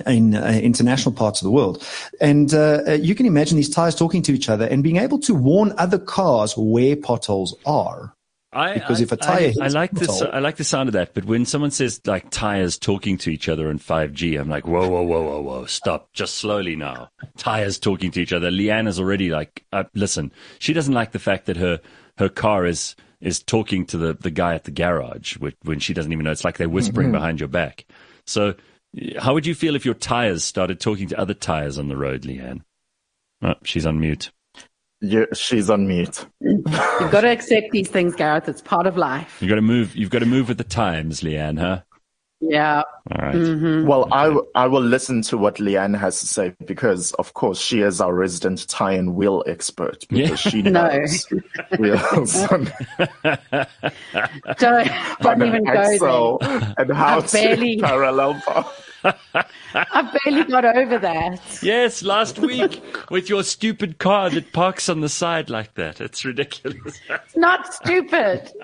in 0.05 0.35
uh, 0.35 0.59
international 0.61 1.11
parts 1.11 1.41
of 1.41 1.45
the 1.45 1.51
world. 1.51 1.83
And 2.21 2.53
uh, 2.53 2.93
you 3.01 3.15
can 3.15 3.25
imagine 3.25 3.57
these 3.57 3.71
tires 3.73 3.95
talking 3.95 4.21
to 4.21 4.33
each 4.33 4.47
other 4.47 4.65
and 4.65 4.83
being 4.83 4.97
able 4.97 5.17
to 5.21 5.33
warn 5.33 5.73
other 5.79 5.97
cars 5.97 6.55
where 6.55 6.95
potholes 6.95 7.55
are. 7.65 8.13
I, 8.51 8.73
Because 8.73 8.99
I- 8.99 9.03
if 9.03 9.11
a 9.11 9.17
tire 9.17 9.51
I, 9.61 9.65
I 9.65 9.67
like 9.67 9.91
this. 9.91 10.21
I 10.21 10.39
like 10.39 10.55
the 10.57 10.63
sound 10.63 10.89
of 10.89 10.93
that. 10.93 11.13
But 11.13 11.25
when 11.25 11.45
someone 11.45 11.71
says 11.71 12.01
like 12.05 12.29
tires 12.31 12.77
talking 12.77 13.17
to 13.19 13.29
each 13.29 13.47
other 13.47 13.69
in 13.69 13.77
5G, 13.79 14.39
I'm 14.39 14.49
like, 14.49 14.65
whoa, 14.67 14.87
whoa, 14.89 15.03
whoa, 15.03 15.21
whoa, 15.21 15.41
whoa, 15.41 15.65
stop, 15.65 16.11
just 16.13 16.35
slowly 16.35 16.75
now. 16.75 17.09
Tires 17.37 17.77
talking 17.77 18.09
to 18.11 18.21
each 18.21 18.33
other. 18.33 18.49
Leanne 18.49 18.87
is 18.87 18.99
already 18.99 19.29
like, 19.29 19.63
uh, 19.71 19.83
listen, 19.93 20.31
she 20.57 20.73
doesn't 20.73 20.93
like 20.93 21.11
the 21.11 21.19
fact 21.19 21.45
that 21.45 21.57
her 21.57 21.79
her 22.17 22.29
car 22.29 22.65
is 22.65 22.95
is 23.21 23.43
talking 23.43 23.85
to 23.85 23.97
the 23.97 24.13
the 24.13 24.31
guy 24.31 24.55
at 24.55 24.63
the 24.63 24.71
garage 24.71 25.37
when, 25.37 25.53
when 25.63 25.79
she 25.79 25.93
doesn't 25.93 26.11
even 26.11 26.23
know. 26.25 26.31
It's 26.31 26.43
like 26.45 26.57
they're 26.57 26.69
whispering 26.69 27.07
Mm-hmm. 27.07 27.13
behind 27.13 27.39
your 27.39 27.49
back. 27.49 27.85
So, 28.25 28.55
how 29.19 29.33
would 29.35 29.45
you 29.45 29.53
feel 29.53 29.75
if 29.75 29.85
your 29.85 29.93
tires 29.93 30.43
started 30.43 30.79
talking 30.79 31.07
to 31.09 31.19
other 31.19 31.33
tires 31.35 31.77
on 31.77 31.87
the 31.87 31.97
road, 31.97 32.23
Leanne? 32.23 32.61
Oh, 33.43 33.53
she's 33.63 33.85
on 33.85 33.99
mute. 33.99 34.31
You, 35.01 35.27
she's 35.33 35.69
on 35.69 35.87
mute. 35.87 36.25
You've 36.41 36.63
got 36.63 37.21
to 37.21 37.29
accept 37.29 37.71
these 37.71 37.87
things, 37.87 38.15
Gareth. 38.15 38.49
It's 38.49 38.61
part 38.61 38.85
of 38.87 38.97
life. 38.97 39.37
You've 39.41 39.49
got 39.49 39.55
to 39.55 39.61
move. 39.61 39.95
You've 39.95 40.09
got 40.09 40.19
to 40.19 40.25
move 40.25 40.47
with 40.49 40.57
the 40.57 40.63
times, 40.65 41.21
Leanne. 41.21 41.57
Huh? 41.59 41.81
Yeah. 42.41 42.83
All 43.11 43.17
right. 43.25 43.35
Mm-hmm. 43.35 43.85
Well, 43.85 44.07
I, 44.13 44.25
w- 44.25 44.47
I 44.55 44.67
will 44.67 44.81
listen 44.81 45.21
to 45.23 45.37
what 45.37 45.55
Leanne 45.55 45.97
has 45.99 46.21
to 46.21 46.25
say 46.25 46.53
because, 46.65 47.11
of 47.13 47.33
course, 47.33 47.59
she 47.59 47.81
is 47.81 47.99
our 47.99 48.13
resident 48.13 48.65
tie 48.69 48.93
and 48.93 49.13
wheel 49.15 49.43
expert 49.45 50.05
because 50.09 50.39
she 50.39 50.61
No. 50.63 50.87
knows 50.87 51.25
wheels 51.77 52.35
on, 52.51 52.71
Don't, 54.57 54.87
don't 55.21 55.41
on 55.41 55.43
even 55.47 55.55
an 55.55 55.63
go 55.65 55.71
axle 55.73 56.37
there. 56.39 56.73
and 56.77 56.91
how 56.93 57.19
I 57.19 57.27
barely- 57.27 57.75
to 57.77 57.83
parallel 57.83 58.41
park. 58.45 58.67
I 59.03 60.17
barely 60.25 60.43
got 60.45 60.65
over 60.65 60.97
that. 60.99 61.39
Yes, 61.61 62.03
last 62.03 62.39
week 62.39 62.81
with 63.09 63.29
your 63.29 63.43
stupid 63.43 63.97
car 63.99 64.29
that 64.29 64.51
parks 64.51 64.89
on 64.89 65.01
the 65.01 65.09
side 65.09 65.49
like 65.49 65.75
that. 65.75 66.01
It's 66.01 66.25
ridiculous. 66.25 66.99
It's 67.09 67.37
not 67.37 67.73
stupid. 67.73 68.51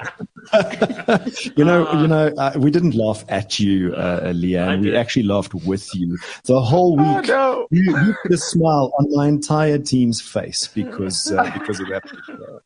You 1.58 1.66
know, 1.66 1.92
you 2.02 2.08
know, 2.08 2.28
uh, 2.38 2.54
we 2.58 2.70
didn't 2.70 2.94
laugh 2.94 3.26
at 3.30 3.60
you, 3.60 3.94
uh, 3.96 4.20
I 4.26 4.28
Leanne. 4.28 4.82
We 4.82 4.96
actually 4.96 5.24
laughed 5.24 5.56
with 5.56 5.90
you 5.96 6.18
the 6.46 6.62
whole 6.62 6.96
Oh, 7.02 7.18
week. 7.18 7.28
no. 7.30 7.68
You, 7.72 7.98
you 7.98 8.16
put 8.22 8.32
a 8.32 8.38
smile 8.38 8.92
on 9.00 9.08
my 9.16 9.28
entire 9.28 9.80
team's 9.80 10.22
face 10.22 10.68
because 10.68 11.32
uh, 11.32 11.50
because 11.52 11.80
of 11.80 11.88
that. 11.90 12.04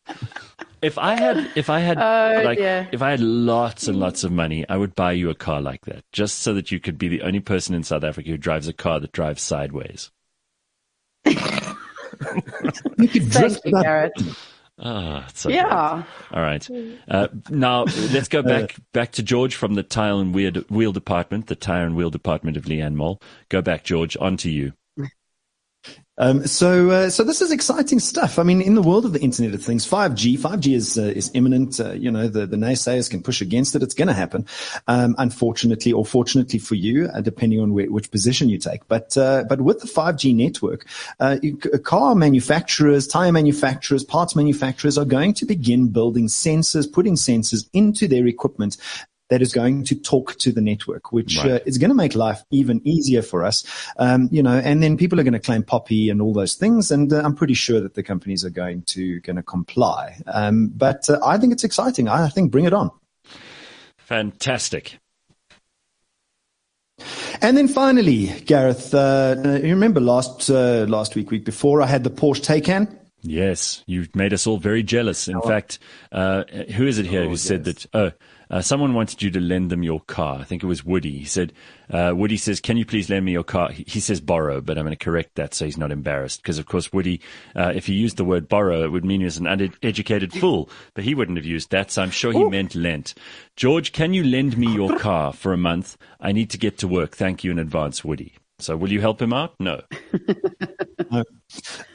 If 0.81 0.97
I 0.97 1.15
had, 1.15 1.49
if 1.55 1.69
I 1.69 1.79
had, 1.79 1.97
Oh, 1.97 2.41
like, 2.43 2.57
dear. 2.57 2.87
if 2.91 3.01
I 3.01 3.11
had 3.11 3.19
lots 3.19 3.87
and 3.87 3.99
lots 3.99 4.23
of 4.23 4.31
money, 4.31 4.65
I 4.69 4.77
would 4.77 4.95
buy 4.95 5.11
you 5.13 5.29
a 5.29 5.35
car 5.35 5.61
like 5.61 5.85
that, 5.85 6.03
just 6.11 6.39
so 6.39 6.53
that 6.53 6.71
you 6.71 6.79
could 6.79 6.97
be 6.97 7.07
the 7.09 7.21
only 7.21 7.39
person 7.41 7.75
in 7.75 7.83
South 7.83 8.03
Africa 8.03 8.29
who 8.29 8.37
drives 8.37 8.67
a 8.67 8.73
car 8.73 8.99
that 8.99 9.11
drives 9.11 9.41
sideways. 9.41 10.11
You 11.25 11.35
could 11.35 11.37
Thank 12.97 13.31
drift 13.31 13.61
you, 13.65 13.77
up. 13.77 13.83
Gareth. 13.83 14.37
Ah, 14.81 15.25
it's 15.27 15.41
so 15.41 15.49
Yeah. 15.49 16.03
great. 16.29 16.37
All 16.37 16.41
right. 16.41 16.69
Uh, 17.09 17.27
now 17.49 17.83
let's 18.13 18.29
go 18.29 18.41
back 18.41 18.77
back 18.93 19.11
to 19.11 19.21
George 19.23 19.55
from 19.55 19.73
the 19.73 19.83
tire 19.83 20.13
and 20.13 20.33
wheel, 20.33 20.53
wheel 20.69 20.93
department, 20.93 21.47
the 21.47 21.55
tire 21.57 21.85
and 21.85 21.97
wheel 21.97 22.09
department 22.09 22.55
of 22.55 22.63
Leanne 22.63 22.93
Mall. 22.95 23.21
Go 23.49 23.61
back, 23.61 23.83
George. 23.83 24.15
On 24.21 24.37
to 24.37 24.49
you. 24.49 24.71
Um, 26.19 26.45
so, 26.45 26.89
uh, 26.89 27.09
so 27.09 27.23
this 27.23 27.41
is 27.41 27.49
exciting 27.49 27.99
stuff. 27.99 28.39
I 28.39 28.43
mean, 28.43 28.61
in 28.61 28.75
the 28.75 28.81
world 28.81 29.05
of 29.05 29.13
the 29.13 29.21
Internet 29.21 29.53
of 29.53 29.63
Things, 29.63 29.87
5G, 29.87 30.37
5G 30.37 30.75
is 30.75 30.97
uh, 30.97 31.03
is 31.03 31.31
imminent. 31.33 31.79
Uh, 31.79 31.93
you 31.93 32.11
know, 32.11 32.27
the, 32.27 32.45
the 32.45 32.57
naysayers 32.57 33.09
can 33.09 33.23
push 33.23 33.39
against 33.39 33.73
it. 33.73 33.81
It's 33.81 33.93
going 33.93 34.09
to 34.09 34.13
happen, 34.13 34.45
um, 34.87 35.15
unfortunately 35.17 35.93
or 35.93 36.05
fortunately 36.05 36.59
for 36.59 36.75
you, 36.75 37.07
uh, 37.07 37.21
depending 37.21 37.61
on 37.61 37.73
where, 37.73 37.89
which 37.89 38.11
position 38.11 38.49
you 38.49 38.57
take. 38.57 38.85
But 38.89 39.17
uh, 39.17 39.45
but 39.47 39.61
with 39.61 39.79
the 39.79 39.87
5G 39.87 40.35
network, 40.35 40.85
uh, 41.21 41.37
car 41.83 42.15
manufacturers, 42.15 43.07
tire 43.07 43.31
manufacturers, 43.31 44.03
parts 44.03 44.35
manufacturers 44.35 44.97
are 44.97 45.05
going 45.05 45.33
to 45.35 45.45
begin 45.45 45.87
building 45.87 46.27
sensors, 46.27 46.91
putting 46.91 47.15
sensors 47.15 47.69
into 47.71 48.09
their 48.09 48.27
equipment 48.27 48.75
that 49.29 49.41
is 49.41 49.53
going 49.53 49.83
to 49.85 49.95
talk 49.95 50.35
to 50.39 50.51
the 50.51 50.61
network, 50.61 51.11
which 51.11 51.37
Right. 51.37 51.51
uh, 51.51 51.59
is 51.65 51.77
going 51.77 51.89
to 51.89 51.95
make 51.95 52.15
life 52.15 52.43
even 52.51 52.81
easier 52.85 53.21
for 53.21 53.43
us. 53.43 53.63
Um, 53.97 54.27
you 54.31 54.43
know, 54.43 54.57
and 54.57 54.81
then 54.83 54.97
people 54.97 55.19
are 55.19 55.23
going 55.23 55.33
to 55.33 55.39
claim 55.39 55.63
POPIA 55.63 56.11
and 56.11 56.21
all 56.21 56.33
those 56.33 56.55
things, 56.55 56.91
and 56.91 57.11
uh, 57.13 57.21
I'm 57.23 57.35
pretty 57.35 57.53
sure 57.53 57.79
that 57.79 57.93
the 57.93 58.03
companies 58.03 58.43
are 58.43 58.49
going 58.49 58.81
to 58.83 59.19
going 59.21 59.35
to 59.37 59.43
comply. 59.43 60.17
Um, 60.27 60.71
but 60.75 61.09
uh, 61.09 61.19
I 61.25 61.37
think 61.37 61.53
it's 61.53 61.63
exciting. 61.63 62.07
I 62.07 62.27
think 62.29 62.51
bring 62.51 62.65
it 62.65 62.73
on. 62.73 62.91
Fantastic. 63.97 64.99
And 67.41 67.55
then 67.55 67.67
finally, 67.67 68.27
Gareth, 68.45 68.93
uh, 68.93 69.35
you 69.45 69.69
remember 69.69 70.01
last 70.01 70.49
uh, 70.49 70.85
last 70.89 71.15
week, 71.15 71.31
week 71.31 71.45
before, 71.45 71.81
I 71.81 71.85
had 71.85 72.03
the 72.03 72.09
Porsche 72.09 72.41
Taycan. 72.41 72.97
Yes, 73.21 73.83
you've 73.85 74.15
made 74.15 74.33
us 74.33 74.47
all 74.47 74.57
very 74.57 74.81
jealous. 74.83 75.27
In 75.27 75.41
fact, 75.41 75.79
uh, 76.11 76.43
who 76.75 76.87
is 76.87 76.99
it 76.99 77.05
here 77.05 77.27
who 77.27 77.35
said 77.37 77.65
that? 77.65 77.85
Oh, 77.93 78.11
uh, 78.49 78.61
someone 78.61 78.93
wanted 78.93 79.21
you 79.21 79.29
to 79.31 79.39
lend 79.39 79.69
them 79.69 79.83
your 79.83 80.01
car. 80.01 80.39
I 80.39 80.43
think 80.43 80.63
it 80.63 80.67
was 80.67 80.83
Woody. 80.83 81.17
He 81.19 81.25
said, 81.25 81.53
uh, 81.89 82.13
Woody 82.15 82.37
says, 82.37 82.59
"Can 82.59 82.77
you 82.77 82.85
please 82.85 83.09
lend 83.09 83.25
me 83.25 83.31
your 83.31 83.43
car?" 83.43 83.71
He, 83.71 83.83
he 83.87 83.99
says 83.99 84.21
borrow, 84.21 84.61
but 84.61 84.77
I'm 84.77 84.85
going 84.85 84.95
to 84.95 85.03
correct 85.03 85.35
that 85.35 85.53
so 85.53 85.65
he's 85.65 85.77
not 85.77 85.91
embarrassed. 85.91 86.41
Because 86.41 86.57
of 86.57 86.65
course, 86.65 86.91
Woody, 86.91 87.21
uh, 87.55 87.71
if 87.75 87.85
he 87.85 87.93
used 87.93 88.17
the 88.17 88.25
word 88.25 88.47
borrow, 88.47 88.83
it 88.83 88.91
would 88.91 89.05
mean 89.05 89.21
he 89.21 89.25
was 89.25 89.37
an 89.37 89.47
uneducated 89.47 90.33
fool. 90.39 90.69
But 90.93 91.03
he 91.03 91.15
wouldn't 91.15 91.37
have 91.37 91.45
used 91.45 91.71
that, 91.71 91.91
so 91.91 92.01
I'm 92.01 92.11
sure 92.11 92.31
he 92.31 92.43
meant 92.43 92.75
lent. 92.75 93.13
George, 93.55 93.91
can 93.91 94.13
you 94.13 94.23
lend 94.23 94.57
me 94.57 94.73
your 94.73 94.97
car 94.99 95.33
for 95.33 95.53
a 95.53 95.57
month? 95.57 95.97
I 96.19 96.31
need 96.31 96.49
to 96.51 96.57
get 96.57 96.77
to 96.79 96.87
work. 96.87 97.15
Thank 97.15 97.43
you 97.43 97.51
in 97.51 97.59
advance, 97.59 98.03
Woody. 98.03 98.35
So 98.59 98.75
will 98.75 98.91
you 98.91 99.01
help 99.01 99.21
him 99.21 99.33
out? 99.33 99.55
No. 101.11 101.23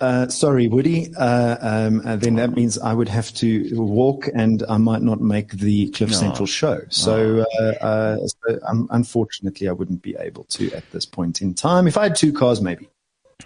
Uh, 0.01 0.27
sorry, 0.29 0.67
Woody. 0.67 1.15
Uh, 1.15 1.57
um, 1.61 2.03
uh, 2.05 2.17
then 2.17 2.35
that 2.35 2.51
means 2.51 2.79
I 2.79 2.93
would 2.93 3.09
have 3.09 3.33
to 3.35 3.71
walk, 3.75 4.29
and 4.35 4.65
I 4.69 4.77
might 4.79 5.03
not 5.03 5.21
make 5.21 5.53
the 5.53 5.91
Cliff 5.91 6.11
No. 6.11 6.17
Central 6.17 6.47
show. 6.47 6.81
So, 6.89 7.45
uh, 7.61 7.63
uh, 7.63 8.17
so 8.27 8.59
um, 8.67 8.89
unfortunately, 8.91 9.69
I 9.69 9.73
wouldn't 9.73 10.03
be 10.03 10.17
able 10.19 10.45
to 10.45 10.73
at 10.73 10.91
this 10.91 11.07
point 11.07 11.43
in 11.43 11.55
time. 11.55 11.87
If 11.87 11.97
I 11.97 12.05
had 12.05 12.17
two 12.17 12.33
cars, 12.33 12.61
maybe. 12.61 12.89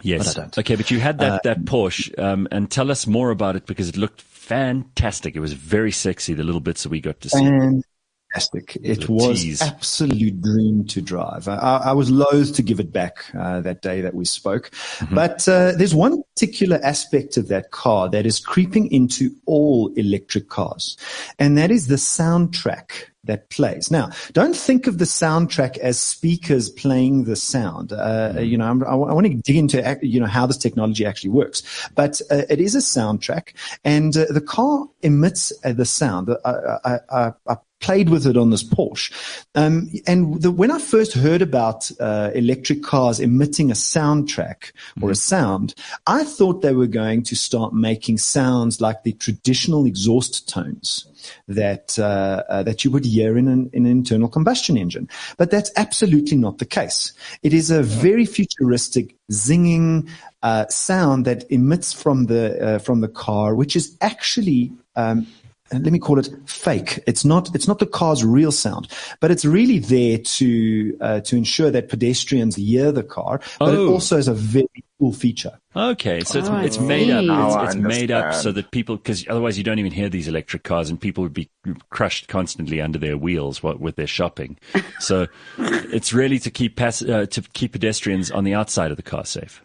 Yes. 0.01 0.29
But 0.29 0.39
I 0.39 0.41
don't. 0.41 0.59
Okay, 0.59 0.77
but 0.77 0.91
you 0.91 1.01
had 1.01 1.19
that, 1.19 1.43
that 1.43 1.65
Porsche, 1.65 2.19
um, 2.19 2.49
and 2.51 2.71
tell 2.71 2.91
us 2.91 3.07
more 3.07 3.31
about 3.31 3.57
it 3.57 3.67
because 3.67 3.91
it 3.91 3.99
looked 3.99 4.23
fantastic. 4.23 5.37
It 5.37 5.41
was 5.41 5.53
very 5.53 5.93
sexy, 5.93 6.33
the 6.33 6.45
little 6.45 6.63
bits 6.63 6.85
that 6.85 6.89
we 6.89 7.01
got 7.03 7.21
to 7.21 7.29
see. 7.29 7.83
Fantastic! 8.33 8.77
It 8.83 9.09
was 9.09 9.43
tease. 9.43 9.63
absolute 9.63 10.41
dream 10.43 10.85
to 10.87 11.01
drive. 11.01 11.49
I, 11.49 11.83
I 11.87 11.93
was 11.93 12.11
loath 12.11 12.55
to 12.57 12.63
give 12.63 12.79
it 12.81 12.93
back 12.93 13.25
uh, 13.39 13.61
that 13.63 13.83
day 13.83 14.01
that 14.03 14.15
we 14.15 14.25
spoke, 14.25 14.71
Mm-hmm. 14.99 15.15
but 15.15 15.49
uh, 15.49 15.73
there's 15.77 15.95
one 15.95 16.23
particular 16.35 16.81
aspect 16.83 17.37
of 17.37 17.49
that 17.49 17.71
car 17.71 18.09
that 18.11 18.27
is 18.27 18.41
creeping 18.41 18.91
into 18.93 19.31
all 19.47 19.93
electric 19.97 20.49
cars, 20.49 20.97
and 21.39 21.57
that 21.57 21.71
is 21.71 21.87
the 21.87 21.97
soundtrack 21.97 22.91
that 23.25 23.51
plays. 23.51 23.91
Now, 23.91 24.11
don't 24.33 24.57
think 24.57 24.87
of 24.87 24.99
the 24.99 25.05
soundtrack 25.05 25.77
as 25.79 26.01
speakers 26.01 26.71
playing 26.71 27.25
the 27.25 27.37
sound. 27.37 27.93
Uh, 27.93 28.29
Mm-hmm. 28.29 28.45
You 28.45 28.59
know, 28.59 28.67
I'm, 28.69 28.85
I, 28.85 28.95
want 28.95 29.27
to 29.27 29.35
dig 29.35 29.57
into 29.57 29.99
you 30.03 30.21
know 30.21 30.27
how 30.27 30.47
this 30.47 30.59
technology 30.59 31.07
actually 31.07 31.31
works, 31.31 31.63
but 31.95 32.21
uh, 32.31 32.43
it 32.51 32.61
is 32.61 32.75
a 32.75 32.79
soundtrack, 32.79 33.55
and 33.85 34.17
uh, 34.17 34.27
the 34.29 34.41
car 34.41 34.87
emits 35.03 35.53
uh, 35.65 35.73
the 35.73 35.85
sound. 35.87 36.29
I, 36.45 36.51
I, 36.85 36.99
I, 37.11 37.33
I 37.49 37.57
played 37.81 38.09
with 38.09 38.27
it 38.27 38.37
on 38.37 38.51
this 38.51 38.63
Porsche, 38.63 39.13
um, 39.55 39.91
and 40.07 40.43
the, 40.43 40.51
when 40.51 40.71
I 40.71 40.79
first 40.79 41.13
heard 41.15 41.43
about 41.43 41.91
uh, 42.01 42.31
electric 42.35 42.83
cars 42.83 43.21
emitting 43.21 43.71
a 43.71 43.75
soundtrack 43.75 44.73
or 45.01 45.11
a 45.11 45.15
sound, 45.15 45.75
I 46.07 46.25
thought 46.25 46.63
they 46.63 46.75
were 46.75 46.87
going 46.87 47.23
to 47.25 47.37
start 47.37 47.73
making 47.73 48.19
sounds 48.19 48.81
like 48.81 49.03
the 49.03 49.13
traditional 49.13 49.87
exhaust 49.87 50.49
tones 50.49 51.07
that 51.47 51.99
uh, 51.99 52.43
uh, 52.49 52.63
that 52.63 52.85
you 52.85 52.91
would 52.91 53.05
hear 53.05 53.37
in 53.37 53.49
an, 53.49 53.71
in 53.73 53.87
an 53.87 53.91
internal 53.91 54.29
combustion 54.29 54.77
engine. 54.77 55.09
But 55.37 55.51
that's 55.51 55.71
absolutely 55.77 56.37
not 56.37 56.59
the 56.59 56.65
case. 56.65 57.13
It 57.43 57.53
is 57.53 57.71
a 57.71 57.83
very 57.83 58.27
futuristic 58.27 59.15
zinging 59.31 60.09
uh, 60.43 60.67
sound 60.69 61.25
that 61.25 61.51
emits 61.51 61.93
from 61.93 62.27
the 62.27 62.63
uh, 62.65 62.79
from 62.79 63.01
the 63.01 63.09
car, 63.09 63.55
which 63.55 63.77
is 63.77 63.97
actually 64.01 64.73
um, 64.97 65.27
let 65.73 65.93
me 65.93 65.99
call 65.99 66.19
it 66.19 66.29
fake. 66.47 67.01
It's 67.07 67.25
not 67.25 67.55
it's 67.55 67.69
not 67.69 67.79
the 67.79 67.87
car's 67.87 68.25
real 68.25 68.53
sound, 68.53 68.89
but 69.21 69.31
it's 69.31 69.45
really 69.45 69.79
there 69.79 70.19
to 70.19 70.97
uh, 71.01 71.21
to 71.21 71.37
ensure 71.37 71.71
that 71.71 71.89
pedestrians 71.89 72.57
hear 72.57 72.91
the 72.93 73.03
car. 73.03 73.41
But 73.59 73.75
it 73.75 73.79
Oh. 73.79 73.93
also 73.93 74.17
is 74.17 74.29
a 74.29 74.35
very 74.35 74.69
cool 74.99 75.13
feature. 75.13 75.59
Okay, 75.77 76.21
so 76.25 76.39
it's, 76.41 76.49
Oh, 76.49 76.57
it's 76.59 76.79
made 76.79 77.11
up. 77.11 77.25
Now 77.25 77.63
It's, 77.65 77.75
it's 77.75 77.83
made 77.83 78.11
up 78.11 78.35
so 78.35 78.51
that 78.53 78.71
people, 78.73 78.97
because 78.97 79.25
otherwise 79.29 79.57
you 79.57 79.63
don't 79.63 79.79
even 79.79 79.93
hear 79.93 80.09
these 80.09 80.27
electric 80.27 80.65
cars, 80.65 80.91
and 80.91 81.01
people 81.01 81.23
would 81.23 81.35
be 81.35 81.49
crushed 81.91 82.27
constantly 82.27 82.81
under 82.81 82.99
their 82.99 83.17
wheels 83.17 83.63
what, 83.63 83.79
with 83.79 83.97
their 83.97 84.07
shopping. 84.09 84.59
So 85.01 85.29
it's 85.59 86.13
really 86.13 86.41
to 86.41 86.51
keep 86.51 86.75
pass, 86.75 87.01
uh, 87.03 87.27
to 87.27 87.43
keep 87.53 87.73
pedestrians 87.73 88.31
on 88.33 88.43
the 88.45 88.55
outside 88.55 88.91
of 88.91 88.97
the 88.97 89.03
car 89.05 89.25
safe. 89.25 89.65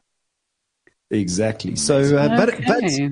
Exactly. 1.10 1.76
So, 1.76 2.00
uh, 2.18 2.30
but, 2.38 2.56
but 2.68 2.84
Okay. 2.84 3.10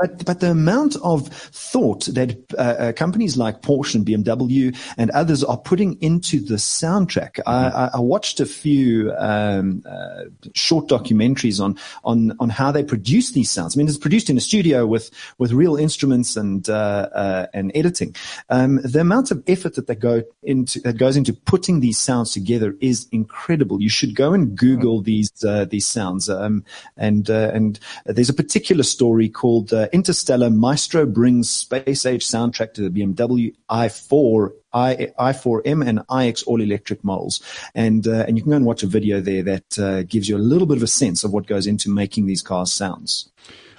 But 0.00 0.24
but 0.24 0.40
the 0.40 0.50
amount 0.50 0.96
of 1.02 1.28
thought 1.28 2.06
that 2.06 2.36
uh, 2.58 2.60
uh, 2.62 2.92
companies 2.92 3.36
like 3.36 3.60
Porsche 3.60 3.96
and 3.96 4.06
BMW 4.06 4.76
and 4.96 5.10
others 5.10 5.44
are 5.44 5.58
putting 5.58 6.00
into 6.00 6.40
the 6.40 6.54
soundtrack. 6.54 7.38
I, 7.46 7.68
I, 7.68 7.90
I 7.94 8.00
watched 8.00 8.40
a 8.40 8.46
few 8.46 9.12
um, 9.18 9.82
uh, 9.86 10.24
short 10.54 10.88
documentaries 10.88 11.62
on 11.62 11.78
on 12.04 12.34
on 12.40 12.48
how 12.48 12.72
they 12.72 12.82
produce 12.82 13.32
these 13.32 13.50
sounds. 13.50 13.76
I 13.76 13.78
mean, 13.78 13.88
it's 13.88 13.98
produced 13.98 14.30
in 14.30 14.36
a 14.38 14.40
studio 14.40 14.86
with 14.86 15.10
with 15.38 15.52
real 15.52 15.76
instruments 15.76 16.36
and 16.36 16.68
uh, 16.68 17.08
uh, 17.14 17.46
and 17.52 17.70
editing. 17.74 18.14
Um, 18.48 18.80
the 18.82 19.00
amount 19.00 19.30
of 19.30 19.42
effort 19.46 19.74
that 19.74 19.86
they 19.86 19.94
go 19.94 20.22
into 20.42 20.80
that 20.80 20.96
goes 20.96 21.16
into 21.16 21.34
putting 21.34 21.80
these 21.80 21.98
sounds 21.98 22.32
together 22.32 22.74
is 22.80 23.06
incredible. 23.12 23.82
You 23.82 23.90
should 23.90 24.14
go 24.14 24.32
and 24.32 24.56
Google 24.56 25.02
these 25.02 25.32
uh, 25.44 25.66
these 25.66 25.86
sounds. 25.86 26.30
Um, 26.30 26.64
and 26.96 27.28
uh, 27.28 27.50
and 27.52 27.78
there's 28.06 28.30
a 28.30 28.34
particular 28.34 28.82
story 28.82 29.28
called 29.28 29.72
uh, 29.72 29.88
Interstellar 29.92 30.50
Maestro 30.50 31.06
brings 31.06 31.50
space 31.50 32.04
age 32.06 32.26
soundtrack 32.26 32.74
to 32.74 32.88
the 32.88 32.90
BMW 32.90 33.54
i4 33.70 34.50
i 34.72 35.08
i4M 35.18 35.84
and 35.86 36.00
iX 36.24 36.42
all 36.44 36.60
electric 36.60 37.02
models, 37.02 37.40
and 37.74 38.06
uh, 38.06 38.24
and 38.28 38.36
you 38.36 38.42
can 38.42 38.50
go 38.50 38.56
and 38.56 38.64
watch 38.66 38.82
a 38.82 38.86
video 38.86 39.20
there 39.20 39.42
that 39.42 39.78
uh, 39.78 40.02
gives 40.04 40.28
you 40.28 40.36
a 40.36 40.38
little 40.38 40.66
bit 40.66 40.76
of 40.76 40.82
a 40.82 40.86
sense 40.86 41.24
of 41.24 41.32
what 41.32 41.46
goes 41.46 41.66
into 41.66 41.90
making 41.90 42.26
these 42.26 42.40
cars 42.42 42.72
sounds. 42.72 43.30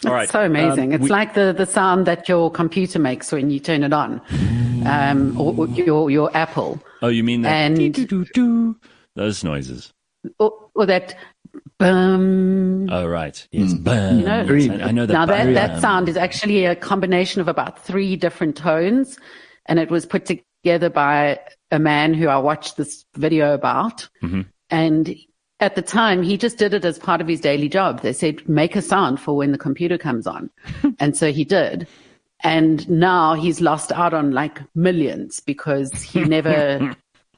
All 0.05 0.11
right. 0.13 0.23
It's 0.23 0.31
so 0.31 0.43
amazing. 0.43 0.89
Um, 0.89 0.93
it's 0.93 1.03
we- 1.03 1.09
like 1.09 1.33
the, 1.35 1.53
the 1.55 1.65
sound 1.65 2.07
that 2.07 2.27
your 2.27 2.51
computer 2.51 2.99
makes 2.99 3.31
when 3.31 3.51
you 3.51 3.59
turn 3.59 3.83
it 3.83 3.93
on, 3.93 4.19
um, 4.85 5.39
or, 5.39 5.53
or 5.55 5.67
your 5.67 6.09
your 6.11 6.35
Apple, 6.35 6.81
Oh, 7.01 7.07
you 7.07 7.23
mean 7.23 7.43
that? 7.43 7.51
And- 7.51 8.75
those 9.15 9.43
noises. 9.43 9.93
or, 10.39 10.53
or 10.75 10.85
that 10.85 11.15
boom. 11.81 12.89
Oh, 12.91 13.07
right. 13.07 13.47
Yes. 13.51 13.73
Bam. 13.73 14.19
You 14.19 14.25
know, 14.25 14.83
I, 14.83 14.87
I 14.87 14.91
know 14.91 15.05
that. 15.05 15.13
now 15.13 15.25
that, 15.25 15.53
that 15.53 15.81
sound 15.81 16.09
is 16.09 16.17
actually 16.17 16.65
a 16.65 16.75
combination 16.75 17.41
of 17.41 17.47
about 17.47 17.83
three 17.83 18.15
different 18.15 18.55
tones, 18.55 19.17
and 19.65 19.79
it 19.79 19.89
was 19.89 20.05
put 20.05 20.25
together 20.25 20.89
by 20.89 21.39
a 21.71 21.79
man 21.79 22.13
who 22.13 22.27
I 22.27 22.37
watched 22.37 22.77
this 22.77 23.05
video 23.15 23.53
about. 23.53 24.07
Mm-hmm. 24.21 24.41
And 24.69 25.15
at 25.59 25.75
the 25.75 25.81
time, 25.81 26.23
he 26.23 26.37
just 26.37 26.57
did 26.57 26.73
it 26.73 26.85
as 26.85 26.97
part 26.97 27.21
of 27.21 27.27
his 27.27 27.39
daily 27.39 27.69
job. 27.69 28.01
They 28.01 28.13
said, 28.13 28.47
make 28.49 28.75
a 28.75 28.81
sound 28.81 29.19
for 29.19 29.35
when 29.35 29.51
the 29.51 29.57
computer 29.57 29.97
comes 29.97 30.27
on. 30.27 30.49
and 30.99 31.15
so 31.15 31.31
he 31.31 31.43
did. 31.45 31.87
And 32.43 32.89
now 32.89 33.35
he's 33.35 33.61
lost 33.61 33.91
out 33.91 34.13
on 34.13 34.31
like 34.31 34.59
millions 34.73 35.39
because 35.39 35.91
he 36.01 36.21
never, 36.21 36.95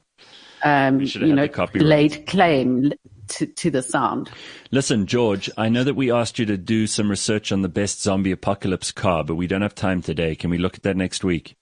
um, 0.64 1.00
you 1.00 1.34
know, 1.34 1.48
laid 1.74 2.26
claim 2.26 2.92
to, 3.28 3.46
to 3.46 3.70
the 3.70 3.82
sound. 3.82 4.30
Listen, 4.70 5.06
George, 5.06 5.50
I 5.56 5.68
know 5.68 5.84
that 5.84 5.94
we 5.94 6.10
asked 6.10 6.38
you 6.38 6.46
to 6.46 6.56
do 6.56 6.86
some 6.86 7.10
research 7.10 7.52
on 7.52 7.62
the 7.62 7.68
best 7.68 8.02
zombie 8.02 8.32
apocalypse 8.32 8.92
car, 8.92 9.24
but 9.24 9.36
we 9.36 9.46
don't 9.46 9.62
have 9.62 9.74
time 9.74 10.02
today. 10.02 10.34
Can 10.34 10.50
we 10.50 10.58
look 10.58 10.76
at 10.76 10.82
that 10.82 10.96
next 10.96 11.24
week? 11.24 11.56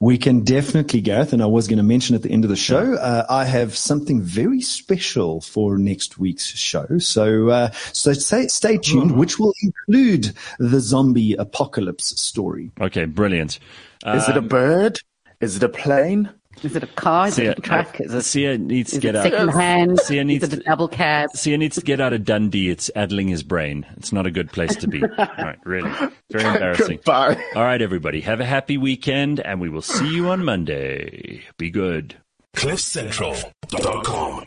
We 0.00 0.16
can 0.16 0.44
definitely, 0.44 1.00
Gareth, 1.00 1.32
and 1.32 1.42
I 1.42 1.46
was 1.46 1.66
going 1.66 1.78
to 1.78 1.82
mention 1.82 2.14
at 2.14 2.22
the 2.22 2.30
end 2.30 2.44
of 2.44 2.50
the 2.50 2.56
show, 2.56 2.94
uh, 2.94 3.26
I 3.28 3.44
have 3.44 3.76
something 3.76 4.22
very 4.22 4.60
special 4.60 5.40
for 5.40 5.76
next 5.76 6.18
week's 6.20 6.46
show. 6.46 6.98
So, 6.98 7.48
uh, 7.48 7.70
so 7.92 8.12
stay, 8.12 8.46
stay 8.46 8.78
tuned, 8.78 9.16
which 9.16 9.40
will 9.40 9.52
include 9.60 10.34
the 10.60 10.78
zombie 10.78 11.34
apocalypse 11.34 12.20
story. 12.20 12.70
Okay, 12.80 13.06
brilliant. 13.06 13.58
Is 14.06 14.28
it 14.28 14.36
a 14.36 14.40
bird? 14.40 15.00
Is 15.40 15.56
it 15.56 15.64
a 15.64 15.68
plane? 15.68 16.30
Is 16.64 16.76
it 16.76 16.82
a 16.82 16.86
car? 16.88 17.28
Is 17.28 17.34
Sia, 17.34 17.50
it 17.52 17.58
a 17.58 17.62
truck? 17.62 18.00
Is 18.00 18.12
it, 18.14 18.22
Sia 18.22 18.58
needs 18.58 18.90
to 18.90 18.96
is 18.96 19.02
get 19.02 19.14
it 19.14 19.18
out. 19.18 19.22
second 19.24 19.48
hand? 19.50 20.00
Sia 20.00 20.24
needs 20.24 20.44
is 20.44 20.52
it 20.52 20.60
a 20.60 20.62
double 20.64 20.88
cab? 20.88 21.30
Sia 21.34 21.56
needs 21.58 21.76
to 21.76 21.82
get 21.82 22.00
out 22.00 22.12
of 22.12 22.24
Dundee. 22.24 22.70
It's 22.70 22.90
addling 22.96 23.28
his 23.28 23.42
brain. 23.42 23.86
It's 23.96 24.12
not 24.12 24.26
a 24.26 24.30
good 24.30 24.50
place 24.52 24.74
to 24.76 24.86
be. 24.88 25.02
All 25.02 25.08
right, 25.38 25.58
really. 25.64 25.90
Very 26.30 26.44
embarrassing. 26.44 26.96
Goodbye. 26.96 27.42
All 27.54 27.62
right, 27.62 27.80
everybody. 27.80 28.20
Have 28.22 28.40
a 28.40 28.44
happy 28.44 28.76
weekend, 28.78 29.40
and 29.40 29.60
we 29.60 29.68
will 29.68 29.82
see 29.82 30.08
you 30.14 30.28
on 30.30 30.44
Monday. 30.44 31.42
Be 31.56 31.70
good. 31.70 32.16
CliffCentral.com 32.56 34.44